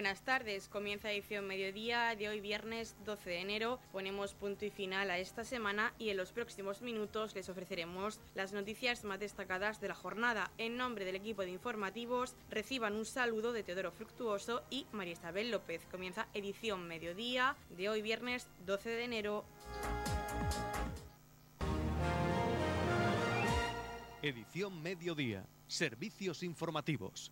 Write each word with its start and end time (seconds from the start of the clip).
buenas 0.00 0.22
tardes. 0.22 0.66
Comienza 0.68 1.12
edición 1.12 1.46
mediodía 1.46 2.16
de 2.16 2.30
hoy 2.30 2.40
viernes 2.40 2.96
12 3.04 3.28
de 3.28 3.40
enero. 3.40 3.78
Ponemos 3.92 4.32
punto 4.32 4.64
y 4.64 4.70
final 4.70 5.10
a 5.10 5.18
esta 5.18 5.44
semana 5.44 5.92
y 5.98 6.08
en 6.08 6.16
los 6.16 6.32
próximos 6.32 6.80
minutos 6.80 7.34
les 7.34 7.50
ofreceremos 7.50 8.18
las 8.34 8.54
noticias 8.54 9.04
más 9.04 9.20
destacadas 9.20 9.78
de 9.78 9.88
la 9.88 9.94
jornada. 9.94 10.52
En 10.56 10.78
nombre 10.78 11.04
del 11.04 11.16
equipo 11.16 11.42
de 11.42 11.50
informativos 11.50 12.34
reciban 12.48 12.94
un 12.94 13.04
saludo 13.04 13.52
de 13.52 13.62
Teodoro 13.62 13.92
Fructuoso 13.92 14.62
y 14.70 14.86
María 14.90 15.12
Isabel 15.12 15.50
López. 15.50 15.82
Comienza 15.90 16.28
edición 16.32 16.88
mediodía 16.88 17.54
de 17.68 17.90
hoy 17.90 18.00
viernes 18.00 18.48
12 18.64 18.88
de 18.88 19.04
enero. 19.04 19.44
Edición 24.22 24.82
mediodía. 24.82 25.44
Servicios 25.66 26.42
informativos. 26.42 27.30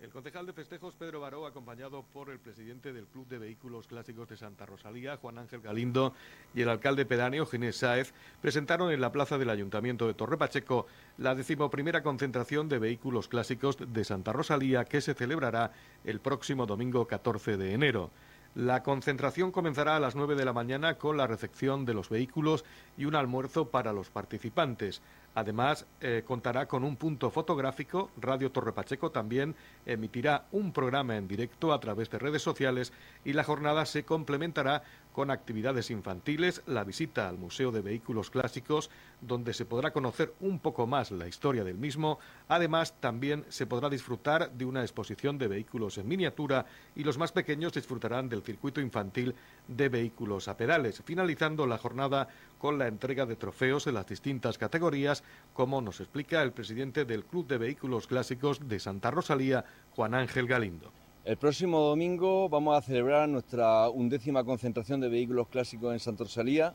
El 0.00 0.10
concejal 0.10 0.44
de 0.44 0.52
festejos 0.52 0.94
Pedro 0.94 1.20
Baró, 1.20 1.46
acompañado 1.46 2.02
por 2.02 2.28
el 2.30 2.38
presidente 2.38 2.92
del 2.92 3.06
Club 3.06 3.26
de 3.28 3.38
Vehículos 3.38 3.86
Clásicos 3.86 4.28
de 4.28 4.36
Santa 4.36 4.66
Rosalía, 4.66 5.16
Juan 5.16 5.38
Ángel 5.38 5.60
Galindo, 5.60 6.12
y 6.54 6.62
el 6.62 6.68
alcalde 6.68 7.06
pedáneo, 7.06 7.46
Ginés 7.46 7.76
Sáez, 7.76 8.12
presentaron 8.42 8.92
en 8.92 9.00
la 9.00 9.12
plaza 9.12 9.38
del 9.38 9.50
Ayuntamiento 9.50 10.06
de 10.06 10.14
Torre 10.14 10.36
Pacheco 10.36 10.86
la 11.16 11.34
decimoprimera 11.34 12.02
concentración 12.02 12.68
de 12.68 12.78
vehículos 12.78 13.28
clásicos 13.28 13.78
de 13.80 14.04
Santa 14.04 14.32
Rosalía 14.32 14.84
que 14.84 15.00
se 15.00 15.14
celebrará 15.14 15.72
el 16.04 16.20
próximo 16.20 16.66
domingo 16.66 17.06
14 17.06 17.56
de 17.56 17.72
enero. 17.72 18.10
La 18.54 18.84
concentración 18.84 19.50
comenzará 19.50 19.96
a 19.96 20.00
las 20.00 20.14
9 20.14 20.36
de 20.36 20.44
la 20.44 20.52
mañana 20.52 20.94
con 20.94 21.16
la 21.16 21.26
recepción 21.26 21.84
de 21.84 21.92
los 21.92 22.08
vehículos 22.08 22.64
y 22.96 23.04
un 23.04 23.16
almuerzo 23.16 23.70
para 23.70 23.92
los 23.92 24.10
participantes. 24.10 25.02
Además, 25.34 25.86
eh, 26.00 26.22
contará 26.24 26.66
con 26.66 26.84
un 26.84 26.96
punto 26.96 27.30
fotográfico. 27.30 28.12
Radio 28.16 28.52
Torre 28.52 28.72
Pacheco 28.72 29.10
también 29.10 29.56
emitirá 29.86 30.46
un 30.52 30.72
programa 30.72 31.16
en 31.16 31.26
directo 31.26 31.72
a 31.72 31.80
través 31.80 32.10
de 32.10 32.20
redes 32.20 32.42
sociales 32.42 32.92
y 33.24 33.32
la 33.32 33.42
jornada 33.42 33.86
se 33.86 34.04
complementará 34.04 34.84
con 35.14 35.30
actividades 35.30 35.92
infantiles, 35.92 36.60
la 36.66 36.82
visita 36.82 37.28
al 37.28 37.38
Museo 37.38 37.70
de 37.70 37.82
Vehículos 37.82 38.30
Clásicos, 38.30 38.90
donde 39.20 39.54
se 39.54 39.64
podrá 39.64 39.92
conocer 39.92 40.34
un 40.40 40.58
poco 40.58 40.88
más 40.88 41.12
la 41.12 41.28
historia 41.28 41.62
del 41.62 41.78
mismo. 41.78 42.18
Además, 42.48 42.94
también 42.98 43.44
se 43.48 43.64
podrá 43.64 43.88
disfrutar 43.88 44.50
de 44.50 44.64
una 44.64 44.82
exposición 44.82 45.38
de 45.38 45.46
vehículos 45.46 45.98
en 45.98 46.08
miniatura 46.08 46.66
y 46.96 47.04
los 47.04 47.16
más 47.16 47.30
pequeños 47.30 47.72
disfrutarán 47.72 48.28
del 48.28 48.42
circuito 48.42 48.80
infantil 48.80 49.36
de 49.68 49.88
vehículos 49.88 50.48
a 50.48 50.56
pedales, 50.56 51.00
finalizando 51.04 51.64
la 51.68 51.78
jornada 51.78 52.26
con 52.58 52.76
la 52.76 52.88
entrega 52.88 53.24
de 53.24 53.36
trofeos 53.36 53.86
en 53.86 53.94
las 53.94 54.08
distintas 54.08 54.58
categorías, 54.58 55.22
como 55.52 55.80
nos 55.80 56.00
explica 56.00 56.42
el 56.42 56.52
presidente 56.52 57.04
del 57.04 57.24
Club 57.24 57.46
de 57.46 57.58
Vehículos 57.58 58.08
Clásicos 58.08 58.68
de 58.68 58.80
Santa 58.80 59.12
Rosalía, 59.12 59.64
Juan 59.94 60.14
Ángel 60.14 60.48
Galindo. 60.48 61.03
El 61.24 61.38
próximo 61.38 61.80
domingo 61.80 62.50
vamos 62.50 62.76
a 62.76 62.82
celebrar 62.82 63.26
nuestra 63.30 63.88
undécima 63.88 64.44
concentración 64.44 65.00
de 65.00 65.08
vehículos 65.08 65.48
clásicos 65.48 65.94
en 65.94 65.98
Santa 65.98 66.24
Rosalía. 66.24 66.74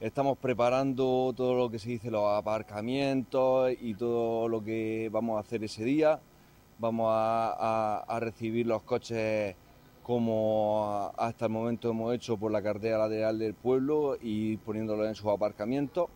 Estamos 0.00 0.38
preparando 0.38 1.34
todo 1.36 1.54
lo 1.54 1.70
que 1.70 1.78
se 1.78 1.90
dice 1.90 2.10
los 2.10 2.24
aparcamientos 2.26 3.72
y 3.78 3.92
todo 3.92 4.48
lo 4.48 4.64
que 4.64 5.10
vamos 5.12 5.36
a 5.36 5.40
hacer 5.40 5.62
ese 5.62 5.84
día. 5.84 6.18
Vamos 6.78 7.08
a, 7.10 8.18
recibir 8.18 8.66
los 8.66 8.80
coches 8.80 9.54
como 10.02 11.12
hasta 11.14 11.44
el 11.44 11.52
momento 11.52 11.90
hemos 11.90 12.14
hecho 12.14 12.38
por 12.38 12.50
la 12.52 12.62
cartera 12.62 12.96
lateral 12.96 13.38
del 13.38 13.52
pueblo 13.52 14.16
y 14.18 14.56
poniéndolos 14.56 15.06
en 15.06 15.14
sus 15.14 15.26
aparcamientos. 15.26 16.08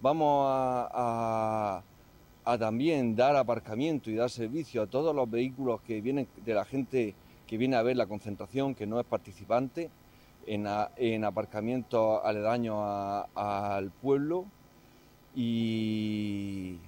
Vamos 0.00 0.46
a 0.48 1.82
también 2.56 3.16
dar 3.16 3.36
aparcamiento 3.36 4.10
y 4.10 4.14
dar 4.14 4.30
servicio 4.30 4.82
a 4.82 4.86
todos 4.86 5.14
los 5.14 5.28
vehículos 5.28 5.82
que 5.82 6.00
vienen 6.00 6.28
de 6.44 6.54
la 6.54 6.64
gente 6.64 7.14
que 7.46 7.58
viene 7.58 7.76
a 7.76 7.82
ver 7.82 7.96
la 7.96 8.06
concentración, 8.06 8.74
que 8.74 8.86
no 8.86 9.00
es 9.00 9.06
participante, 9.06 9.90
en, 10.46 10.66
en 10.96 11.24
aparcamientos 11.24 12.20
aledaños 12.24 12.76
al 13.34 13.90
pueblo 13.90 14.46
y, 15.34 16.78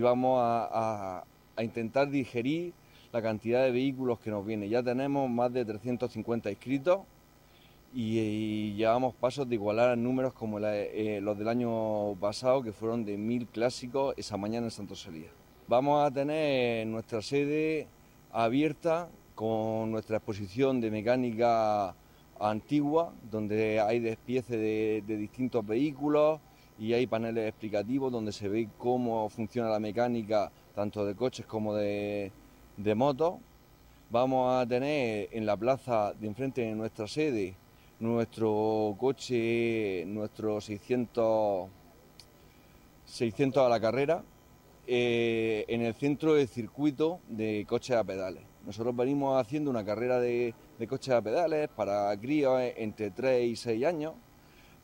vamos 0.00 0.40
a, 0.42 1.24
intentar 1.58 2.08
digerir 2.08 2.72
la 3.12 3.20
cantidad 3.20 3.62
de 3.62 3.70
vehículos 3.70 4.18
que 4.18 4.30
nos 4.30 4.46
viene. 4.46 4.68
Ya 4.68 4.82
tenemos 4.82 5.28
más 5.28 5.52
de 5.52 5.64
350 5.64 6.50
inscritos 6.50 7.00
y, 7.92 8.74
llevamos 8.74 9.14
pasos 9.14 9.48
de 9.48 9.56
igualar 9.56 9.96
números 9.98 10.32
como 10.32 10.58
eh, 10.60 11.20
los 11.22 11.36
del 11.38 11.48
año 11.48 12.14
pasado, 12.16 12.62
que 12.62 12.72
fueron 12.72 13.04
de 13.04 13.16
mil 13.16 13.46
clásicos 13.48 14.14
esa 14.16 14.36
mañana 14.36 14.66
en 14.66 14.70
Santo 14.70 14.94
Salía. 14.94 15.30
Vamos 15.66 16.04
a 16.04 16.10
tener 16.10 16.86
nuestra 16.86 17.22
sede 17.22 17.88
abierta 18.32 19.08
con 19.34 19.90
nuestra 19.90 20.18
exposición 20.18 20.80
de 20.80 20.90
mecánica 20.90 21.94
antigua, 22.38 23.12
donde 23.30 23.80
hay 23.80 23.98
despiece 23.98 24.56
de, 24.56 25.02
distintos 25.06 25.66
vehículos 25.66 26.40
y 26.78 26.94
hay 26.94 27.06
paneles 27.06 27.48
explicativos 27.48 28.10
donde 28.10 28.32
se 28.32 28.48
ve 28.48 28.68
cómo 28.78 29.28
funciona 29.28 29.68
la 29.68 29.80
mecánica 29.80 30.50
tanto 30.74 31.04
de 31.04 31.14
coches 31.14 31.44
como 31.46 31.74
de, 31.74 32.32
de 32.76 32.94
motos. 32.94 33.34
Vamos 34.10 34.52
a 34.52 34.66
tener 34.66 35.28
en 35.32 35.46
la 35.46 35.56
plaza 35.56 36.14
de 36.14 36.26
enfrente 36.26 36.62
de 36.62 36.74
nuestra 36.74 37.06
sede 37.06 37.54
nuestro 38.00 38.96
coche, 38.98 40.04
nuestro 40.06 40.60
600, 40.60 41.68
600 43.04 43.62
a 43.62 43.68
la 43.68 43.80
carrera, 43.80 44.24
eh, 44.86 45.64
en 45.68 45.82
el 45.82 45.94
centro 45.94 46.34
del 46.34 46.48
circuito 46.48 47.20
de 47.28 47.66
coches 47.68 47.96
a 47.96 48.02
pedales. 48.02 48.42
Nosotros 48.66 48.96
venimos 48.96 49.40
haciendo 49.40 49.70
una 49.70 49.84
carrera 49.84 50.18
de, 50.18 50.54
coches 50.88 51.14
a 51.14 51.22
pedales 51.22 51.68
para 51.68 52.16
críos 52.18 52.60
entre 52.76 53.10
3 53.10 53.46
y 53.46 53.56
6 53.56 53.84
años, 53.84 54.14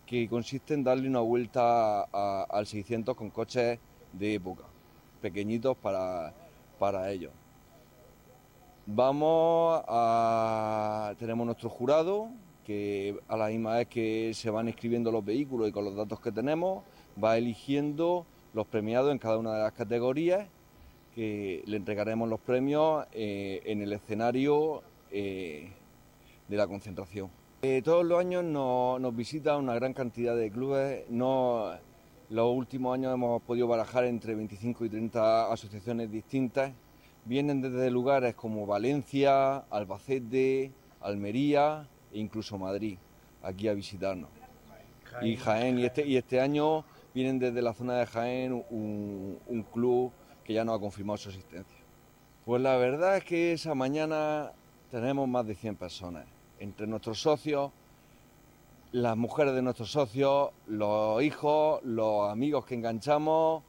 que 0.06 0.28
consiste 0.28 0.74
en 0.74 0.84
darle 0.84 1.08
una 1.08 1.20
vuelta 1.20 2.02
al 2.02 2.66
600 2.66 3.16
con 3.16 3.30
coches 3.30 3.78
de 4.12 4.34
época, 4.34 4.64
pequeñitos 5.20 5.76
para, 5.76 6.32
para 6.78 7.10
ellos. 7.10 7.32
Vamos 8.86 9.82
a. 9.88 11.12
Tenemos 11.18 11.44
nuestro 11.44 11.68
jurado, 11.68 12.28
que 12.66 13.16
a 13.28 13.36
la 13.36 13.46
misma 13.46 13.76
vez 13.76 13.86
que 13.86 14.32
se 14.34 14.50
van 14.50 14.66
escribiendo 14.66 15.12
los 15.12 15.24
vehículos 15.24 15.68
y 15.68 15.72
con 15.72 15.84
los 15.84 15.94
datos 15.94 16.18
que 16.18 16.32
tenemos, 16.32 16.82
va 17.22 17.38
eligiendo 17.38 18.26
los 18.54 18.66
premiados 18.66 19.12
en 19.12 19.18
cada 19.18 19.38
una 19.38 19.54
de 19.54 19.62
las 19.62 19.72
categorías, 19.72 20.48
que 21.14 21.62
le 21.64 21.76
entregaremos 21.76 22.28
los 22.28 22.40
premios 22.40 23.06
eh, 23.12 23.62
en 23.66 23.82
el 23.82 23.92
escenario 23.92 24.82
eh, 25.12 25.70
de 26.48 26.56
la 26.56 26.66
concentración. 26.66 27.30
Eh, 27.62 27.82
todos 27.84 28.04
los 28.04 28.18
años 28.18 28.42
nos, 28.42 29.14
visita 29.14 29.56
una 29.56 29.74
gran 29.74 29.92
cantidad 29.92 30.34
de 30.34 30.50
clubes, 30.50 31.04
no, 31.08 31.70
los 32.30 32.52
últimos 32.52 32.94
años 32.94 33.14
hemos 33.14 33.40
podido 33.42 33.68
barajar 33.68 34.04
entre 34.06 34.34
25 34.34 34.86
y 34.86 34.88
30 34.88 35.52
asociaciones 35.52 36.10
distintas, 36.10 36.72
vienen 37.24 37.62
desde 37.62 37.92
lugares 37.92 38.34
como 38.34 38.66
Valencia, 38.66 39.58
Albacete, 39.70 40.72
Almería, 41.00 41.88
e 42.16 42.18
incluso 42.18 42.56
Madrid, 42.56 42.96
aquí 43.42 43.68
a 43.68 43.74
visitarnos. 43.74 44.30
Y 45.20 45.36
Jaén, 45.36 45.78
y 45.78 45.84
este, 45.84 46.06
y 46.06 46.16
este 46.16 46.40
año 46.40 46.84
vienen 47.14 47.38
desde 47.38 47.60
la 47.60 47.74
zona 47.74 47.98
de 47.98 48.06
Jaén 48.06 48.64
un, 48.70 49.66
club 49.72 50.12
que 50.44 50.54
ya 50.54 50.64
nos 50.64 50.76
ha 50.76 50.80
confirmado 50.80 51.18
su 51.18 51.28
existencia. 51.28 51.78
Pues 52.44 52.62
la 52.62 52.76
verdad 52.76 53.18
es 53.18 53.24
que 53.24 53.52
esa 53.52 53.74
mañana 53.74 54.52
tenemos 54.90 55.28
más 55.28 55.46
de 55.46 55.54
100 55.54 55.76
personas, 55.76 56.26
entre 56.58 56.86
nuestros 56.86 57.20
socios, 57.20 57.70
las 58.92 59.16
mujeres 59.16 59.54
de 59.54 59.62
nuestros 59.62 59.90
socios, 59.90 60.50
los 60.66 61.22
hijos, 61.22 61.82
los 61.84 62.30
amigos 62.30 62.64
que 62.64 62.76
enganchamos 62.76 63.62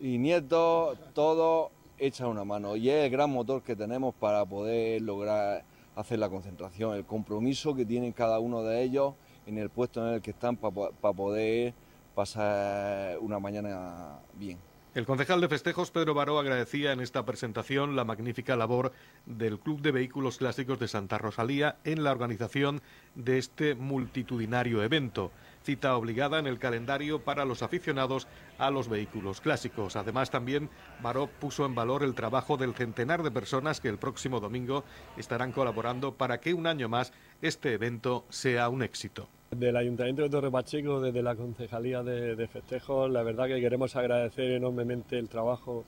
y 0.00 0.18
nietos, 0.18 0.98
todos 1.14 1.70
echan 1.98 2.28
una 2.28 2.44
mano. 2.44 2.74
Y 2.74 2.90
es 2.90 3.04
el 3.04 3.10
gran 3.10 3.30
motor 3.30 3.62
que 3.62 3.76
tenemos 3.76 4.14
para 4.14 4.44
poder 4.44 5.02
lograr 5.02 5.64
hacer 5.96 6.18
la 6.18 6.28
concentración, 6.28 6.94
el 6.94 7.04
compromiso 7.04 7.74
que 7.74 7.84
tienen 7.84 8.12
cada 8.12 8.38
uno 8.38 8.62
de 8.62 8.82
ellos 8.82 9.14
en 9.46 9.58
el 9.58 9.70
puesto 9.70 10.06
en 10.06 10.14
el 10.14 10.22
que 10.22 10.30
están 10.30 10.56
para 10.56 11.12
poder 11.14 11.74
pasar 12.14 13.18
una 13.20 13.38
mañana 13.38 14.18
bien. 14.34 14.58
El 14.94 15.06
concejal 15.06 15.40
de 15.40 15.48
festejos 15.48 15.90
Pedro 15.90 16.12
Baró 16.12 16.38
agradecía 16.38 16.92
en 16.92 17.00
esta 17.00 17.24
presentación 17.24 17.96
la 17.96 18.04
magnífica 18.04 18.56
labor 18.56 18.92
del 19.24 19.58
Club 19.58 19.80
de 19.80 19.90
Vehículos 19.90 20.36
Clásicos 20.36 20.78
de 20.78 20.86
Santa 20.86 21.16
Rosalía 21.16 21.76
en 21.84 22.04
la 22.04 22.12
organización 22.12 22.82
de 23.14 23.38
este 23.38 23.74
multitudinario 23.74 24.82
evento 24.82 25.30
cita 25.62 25.96
obligada 25.96 26.38
en 26.38 26.46
el 26.46 26.58
calendario 26.58 27.22
para 27.22 27.44
los 27.44 27.62
aficionados 27.62 28.26
a 28.58 28.70
los 28.70 28.88
vehículos 28.88 29.40
clásicos. 29.40 29.96
Además, 29.96 30.30
también 30.30 30.68
Baró 31.02 31.26
puso 31.26 31.64
en 31.64 31.74
valor 31.74 32.02
el 32.02 32.14
trabajo 32.14 32.56
del 32.56 32.74
centenar 32.74 33.22
de 33.22 33.30
personas 33.30 33.80
que 33.80 33.88
el 33.88 33.98
próximo 33.98 34.40
domingo 34.40 34.84
estarán 35.16 35.52
colaborando 35.52 36.14
para 36.14 36.40
que 36.40 36.54
un 36.54 36.66
año 36.66 36.88
más 36.88 37.12
este 37.40 37.72
evento 37.72 38.24
sea 38.28 38.68
un 38.68 38.82
éxito. 38.82 39.28
Del 39.50 39.76
Ayuntamiento 39.76 40.22
de 40.22 40.30
Torre 40.30 40.50
Pacheco, 40.50 41.00
desde 41.00 41.22
la 41.22 41.36
Concejalía 41.36 42.02
de, 42.02 42.36
de 42.36 42.48
Festejos, 42.48 43.10
la 43.10 43.22
verdad 43.22 43.46
que 43.46 43.60
queremos 43.60 43.96
agradecer 43.96 44.52
enormemente 44.52 45.18
el 45.18 45.28
trabajo 45.28 45.84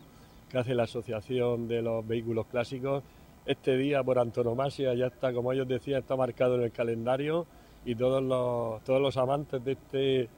que 0.51 0.59
hace 0.59 0.75
la 0.75 0.85
Asociación 0.85 1.67
de 1.67 1.81
los 1.81 2.07
Vehículos 2.07 2.47
Clásicos 2.47 3.03
este 3.47 3.77
día 3.77 4.03
por 4.03 4.19
antonomasia 4.19 4.95
ya 4.95 5.07
está, 5.07 5.33
como 5.33 5.53
ellos 5.53 5.69
decían, 5.69 6.01
está 6.01 6.17
marcado 6.17 6.57
en 6.57 6.63
el 6.63 6.73
calendario 6.73 7.47
y 7.85 7.95
todos 7.95 8.23
los, 8.23 8.83
todos 8.85 9.01
los 9.01 9.17
amantes 9.17 9.65
de 9.65 9.73
este, 9.73 10.29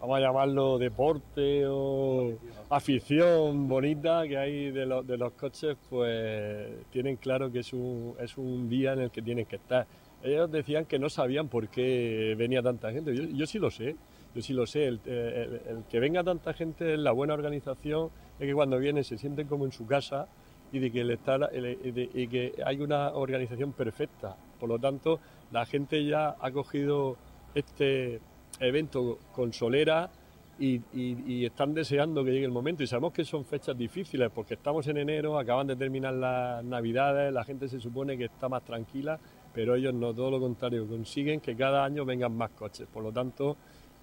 vamos 0.00 0.18
a 0.18 0.20
llamarlo 0.20 0.78
deporte 0.78 1.64
o 1.66 2.34
afición 2.70 3.68
bonita 3.68 4.26
que 4.26 4.36
hay 4.36 4.70
de, 4.70 4.86
los, 4.86 5.06
de 5.06 5.16
los 5.16 5.32
coches, 5.32 5.76
pues 5.88 6.68
tienen 6.90 7.16
claro 7.16 7.50
que 7.50 7.60
es 7.60 7.72
un, 7.72 8.14
es 8.18 8.36
un 8.36 8.68
día 8.68 8.92
en 8.92 9.00
el 9.00 9.10
que 9.10 9.22
tienen 9.22 9.46
que 9.46 9.56
estar. 9.56 9.86
Ellos 10.22 10.50
decían 10.50 10.86
que 10.86 10.98
no 10.98 11.10
sabían 11.10 11.48
por 11.48 11.68
qué 11.68 12.34
venía 12.38 12.62
tanta 12.62 12.90
gente, 12.90 13.14
yo, 13.14 13.46
sí 13.46 13.58
lo 13.58 13.70
sé, 13.70 13.96
yo 14.34 14.42
sí 14.42 14.54
lo 14.54 14.66
sé, 14.66 14.86
el, 14.86 15.00
que 15.90 16.00
venga 16.00 16.24
tanta 16.24 16.54
gente 16.54 16.94
es 16.94 16.98
la 16.98 17.12
buena 17.12 17.34
organización, 17.34 18.08
es 18.38 18.46
que 18.46 18.54
cuando 18.54 18.78
vienen 18.78 19.04
se 19.04 19.18
sienten 19.18 19.46
como 19.46 19.66
en 19.66 19.72
su 19.72 19.86
casa 19.86 20.26
y 20.72 20.78
de 20.78 20.90
que, 20.90 21.02
el 21.02 21.10
estar, 21.10 21.50
y 21.54 22.26
que 22.26 22.54
hay 22.64 22.80
una 22.80 23.10
organización 23.14 23.72
perfecta. 23.72 24.34
Por 24.58 24.68
lo 24.68 24.78
tanto, 24.78 25.20
la 25.54 25.64
gente 25.66 26.04
ya 26.04 26.34
ha 26.40 26.50
cogido 26.50 27.16
este 27.54 28.20
evento 28.58 29.20
con 29.32 29.52
solera 29.52 30.10
y, 30.58 31.44
están 31.44 31.74
deseando 31.74 32.24
que 32.24 32.32
llegue 32.32 32.44
el 32.44 32.50
momento. 32.50 32.82
Y 32.82 32.88
sabemos 32.88 33.12
que 33.12 33.24
son 33.24 33.44
fechas 33.44 33.78
difíciles 33.78 34.32
porque 34.34 34.54
estamos 34.54 34.88
en 34.88 34.96
enero, 34.96 35.38
acaban 35.38 35.68
de 35.68 35.76
terminar 35.76 36.14
las 36.14 36.64
navidades, 36.64 37.32
la 37.32 37.44
gente 37.44 37.68
se 37.68 37.78
supone 37.78 38.18
que 38.18 38.24
está 38.24 38.48
más 38.48 38.64
tranquila, 38.64 39.16
pero 39.52 39.76
ellos 39.76 39.94
no, 39.94 40.12
todo 40.12 40.32
lo 40.32 40.40
contrario, 40.40 40.88
consiguen 40.88 41.40
que 41.40 41.54
cada 41.54 41.84
año 41.84 42.04
vengan 42.04 42.36
más 42.36 42.50
coches. 42.50 42.88
Por 42.92 43.04
lo 43.04 43.12
tanto, 43.12 43.56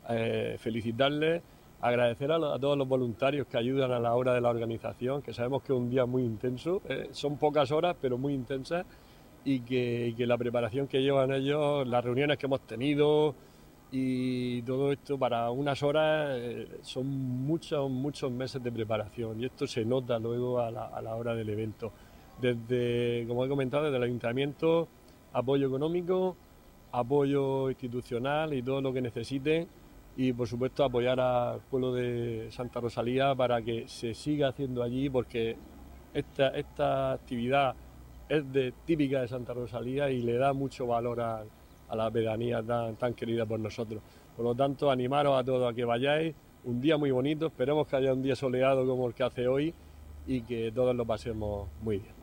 eh, 0.08 0.56
felicitarles 0.58 1.42
agradecer 1.82 2.32
a, 2.32 2.36
a, 2.36 2.60
todos 2.60 2.78
los 2.78 2.88
voluntarios 2.88 3.48
que 3.48 3.58
ayudan 3.58 3.92
a 3.92 4.00
la 4.00 4.16
hora 4.16 4.34
de 4.34 4.40
la 4.40 4.50
organización, 4.50 5.22
que 5.22 5.34
sabemos 5.34 5.64
que 5.64 5.74
es 5.74 5.78
un 5.78 5.90
día 5.90 6.06
muy 6.06 6.24
intenso, 6.24 6.82
eh, 6.88 7.10
son 7.12 7.38
pocas 7.38 7.72
horas 7.72 7.98
pero 8.00 8.18
muy 8.18 8.34
intensas 8.34 8.86
y 9.44 9.62
que, 9.62 10.14
que, 10.16 10.28
la 10.28 10.38
preparación 10.38 10.88
que 10.88 11.02
llevan 11.02 11.32
ellos, 11.32 11.88
las 11.88 12.04
reuniones 12.04 12.38
que 12.38 12.46
hemos 12.46 12.62
tenido 12.62 13.36
y 13.92 14.62
todo 14.62 14.92
esto 14.92 15.18
para 15.18 15.52
unas 15.52 15.84
horas 15.84 16.38
eh, 16.40 16.68
son 16.82 17.08
muchos, 17.08 17.90
muchos 17.90 18.32
meses 18.32 18.64
de 18.64 18.72
preparación 18.72 19.42
y 19.42 19.46
esto 19.46 19.68
se 19.68 19.84
nota 19.84 20.18
luego 20.20 20.60
a 20.60 20.72
la, 20.72 20.86
a 20.86 21.02
la 21.02 21.16
hora 21.16 21.36
del 21.36 21.50
evento. 21.50 21.92
Desde, 22.40 23.26
como 23.28 23.46
he 23.46 23.50
comentado, 23.50 23.84
desde 23.84 23.98
el 23.98 24.04
ayuntamiento, 24.04 24.88
apoyo 25.34 25.68
económico, 25.68 26.36
apoyo 26.92 27.70
institucional 27.70 28.54
y 28.54 28.62
todo 28.62 28.82
lo 28.82 28.94
que 28.94 29.02
necesiten 29.02 29.68
y 30.18 30.34
por 30.34 30.48
supuesto 30.48 30.84
apoyar 30.84 31.20
al 31.20 31.60
pueblo 31.62 31.94
de 31.94 32.48
Santa 32.52 32.80
Rosalía 32.80 33.34
para 33.36 33.62
que 33.62 33.88
se 33.88 34.14
siga 34.14 34.50
haciendo 34.50 34.84
allí 34.84 35.10
porque 35.10 35.56
esta, 36.14 36.50
esta 36.50 37.14
actividad 37.14 37.76
es 38.32 38.50
de, 38.54 38.74
típica 38.86 39.22
de 39.22 39.28
Santa 39.28 39.54
Rosalía 39.54 40.10
y 40.10 40.22
le 40.22 40.38
da 40.38 40.54
mucho 40.54 40.88
valor 40.88 41.20
a, 41.20 41.44
la 41.94 42.10
pedanía 42.10 42.64
tan, 42.64 42.96
tan 42.96 43.14
querida 43.14 43.46
por 43.46 43.60
nosotros. 43.60 44.02
Por 44.38 44.46
lo 44.46 44.56
tanto, 44.56 44.90
animaros 44.90 45.38
a 45.38 45.44
todos 45.44 45.70
a 45.70 45.76
que 45.76 45.84
vayáis, 45.84 46.34
un 46.64 46.80
día 46.80 46.96
muy 46.96 47.12
bonito, 47.12 47.48
esperemos 47.48 47.86
que 47.88 47.98
haya 47.98 48.14
un 48.14 48.24
día 48.24 48.38
soleado 48.38 48.88
como 48.88 49.10
el 49.10 49.14
que 49.14 49.24
hace 49.24 49.50
hoy 49.50 49.74
y 50.26 50.44
que 50.44 50.72
todos 50.72 50.96
lo 50.96 51.06
pasemos 51.06 51.68
muy 51.82 51.98
bien. 51.98 52.14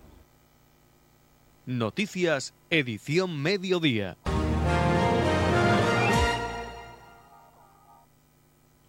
Noticias, 1.66 2.54
edición 2.70 3.42
mediodía. 3.42 4.16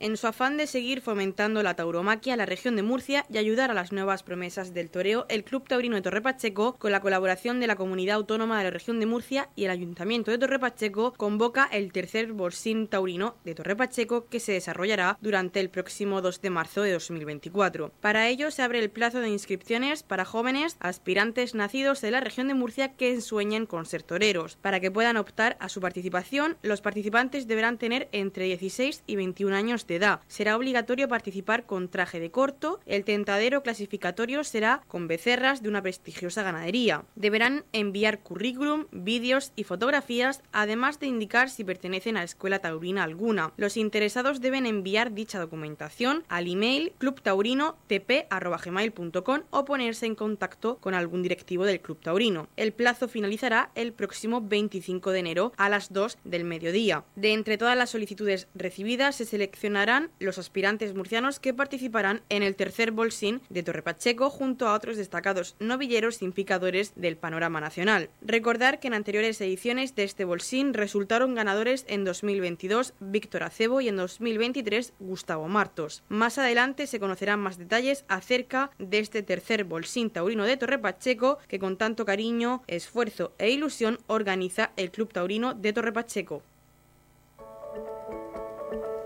En 0.01 0.15
su 0.15 0.27
afán 0.27 0.55
de 0.55 0.65
seguir 0.65 1.01
fomentando 1.01 1.61
la 1.61 1.73
tauromaquia 1.73 2.33
en 2.33 2.37
la 2.37 2.45
región 2.45 2.77
de 2.77 2.83
Murcia 2.83 3.25
y 3.29 3.37
ayudar 3.37 3.69
a 3.69 3.73
las 3.73 3.91
nuevas 3.91 4.23
promesas 4.23 4.73
del 4.73 4.89
toreo, 4.89 5.25
el 5.27 5.43
Club 5.43 5.67
Taurino 5.67 5.97
de 5.97 6.01
Torre 6.01 6.21
Pacheco, 6.21 6.77
con 6.79 6.93
la 6.93 7.01
colaboración 7.01 7.59
de 7.59 7.67
la 7.67 7.75
Comunidad 7.75 8.15
Autónoma 8.15 8.57
de 8.57 8.63
la 8.63 8.69
región 8.69 9.01
de 9.01 9.05
Murcia 9.05 9.49
y 9.57 9.65
el 9.65 9.71
Ayuntamiento 9.71 10.31
de 10.31 10.37
Torre 10.37 10.57
Pacheco, 10.57 11.13
convoca 11.17 11.65
el 11.65 11.91
tercer 11.91 12.31
Bolsín 12.31 12.87
Taurino 12.87 13.35
de 13.43 13.55
Torre 13.55 13.75
Pacheco 13.75 14.27
que 14.27 14.39
se 14.39 14.53
desarrollará 14.53 15.17
durante 15.19 15.59
el 15.59 15.69
próximo 15.69 16.21
2 16.21 16.39
de 16.39 16.49
marzo 16.49 16.81
de 16.81 16.93
2024. 16.93 17.91
Para 17.99 18.29
ello 18.29 18.51
se 18.51 18.61
abre 18.61 18.79
el 18.79 18.91
plazo 18.91 19.19
de 19.19 19.27
inscripciones 19.27 20.03
para 20.03 20.23
jóvenes 20.23 20.77
aspirantes 20.79 21.55
nacidos 21.55 21.99
de 21.99 22.11
la 22.11 22.21
región 22.21 22.47
de 22.47 22.53
Murcia 22.53 22.93
que 22.93 23.19
sueñen 23.19 23.65
con 23.65 23.85
ser 23.85 24.03
toreros. 24.03 24.55
Para 24.61 24.79
que 24.79 24.91
puedan 24.91 25.17
optar 25.17 25.57
a 25.59 25.67
su 25.67 25.81
participación, 25.81 26.55
los 26.61 26.79
participantes 26.79 27.47
deberán 27.47 27.77
tener 27.77 28.07
entre 28.13 28.45
16 28.45 29.03
y 29.05 29.17
21 29.17 29.53
años 29.53 29.88
de. 29.97 30.19
Será 30.27 30.55
obligatorio 30.55 31.07
participar 31.07 31.65
con 31.65 31.89
traje 31.89 32.19
de 32.19 32.29
corto. 32.29 32.79
El 32.85 33.05
tentadero 33.05 33.63
clasificatorio 33.63 34.43
será 34.43 34.83
con 34.87 35.07
becerras 35.07 35.63
de 35.63 35.69
una 35.69 35.81
prestigiosa 35.81 36.43
ganadería. 36.43 37.05
Deberán 37.15 37.63
enviar 37.73 38.19
currículum, 38.19 38.85
vídeos 38.91 39.51
y 39.55 39.63
fotografías, 39.63 40.43
además 40.51 40.99
de 40.99 41.07
indicar 41.07 41.49
si 41.49 41.63
pertenecen 41.63 42.17
a 42.17 42.23
escuela 42.23 42.59
taurina 42.59 43.03
alguna. 43.03 43.53
Los 43.57 43.77
interesados 43.77 44.41
deben 44.41 44.65
enviar 44.65 45.13
dicha 45.13 45.39
documentación 45.39 46.25
al 46.27 46.47
email 46.47 46.91
clubtaurino.tp@gmail.com 46.97 49.41
o 49.49 49.65
ponerse 49.65 50.05
en 50.05 50.15
contacto 50.15 50.77
con 50.77 50.93
algún 50.93 51.23
directivo 51.23 51.65
del 51.65 51.79
Club 51.79 52.01
Taurino. 52.01 52.49
El 52.57 52.73
plazo 52.73 53.07
finalizará 53.07 53.71
el 53.75 53.93
próximo 53.93 54.41
25 54.41 55.11
de 55.11 55.19
enero 55.19 55.53
a 55.57 55.69
las 55.69 55.93
2 55.93 56.17
del 56.25 56.43
mediodía. 56.43 57.05
De 57.15 57.31
entre 57.33 57.57
todas 57.57 57.77
las 57.77 57.91
solicitudes 57.91 58.49
recibidas 58.55 59.15
se 59.15 59.23
selecciona 59.25 59.78
los 60.19 60.37
aspirantes 60.37 60.93
murcianos 60.93 61.39
que 61.39 61.53
participarán 61.53 62.21
en 62.29 62.43
el 62.43 62.55
tercer 62.55 62.91
bolsín 62.91 63.41
de 63.49 63.63
Torre 63.63 63.81
Pacheco 63.81 64.29
junto 64.29 64.67
a 64.67 64.73
otros 64.73 64.97
destacados 64.97 65.55
novilleros 65.59 66.21
y 66.21 66.29
picadores 66.31 66.93
del 66.95 67.17
panorama 67.17 67.61
nacional. 67.61 68.09
Recordar 68.21 68.79
que 68.79 68.87
en 68.87 68.93
anteriores 68.93 69.39
ediciones 69.41 69.95
de 69.95 70.03
este 70.03 70.25
bolsín 70.25 70.73
resultaron 70.73 71.35
ganadores 71.35 71.85
en 71.87 72.03
2022 72.03 72.93
Víctor 72.99 73.43
Acebo 73.43 73.81
y 73.81 73.87
en 73.87 73.95
2023 73.95 74.93
Gustavo 74.99 75.47
Martos. 75.47 76.03
Más 76.09 76.37
adelante 76.37 76.87
se 76.87 76.99
conocerán 76.99 77.39
más 77.39 77.57
detalles 77.57 78.05
acerca 78.07 78.71
de 78.79 78.99
este 78.99 79.23
tercer 79.23 79.63
bolsín 79.63 80.09
taurino 80.09 80.43
de 80.43 80.57
Torre 80.57 80.79
Pacheco 80.79 81.39
que 81.47 81.59
con 81.59 81.77
tanto 81.77 82.05
cariño, 82.05 82.63
esfuerzo 82.67 83.33
e 83.37 83.49
ilusión 83.49 83.99
organiza 84.07 84.71
el 84.75 84.91
Club 84.91 85.13
Taurino 85.13 85.53
de 85.53 85.73
Torre 85.73 85.93
Pacheco. 85.93 86.43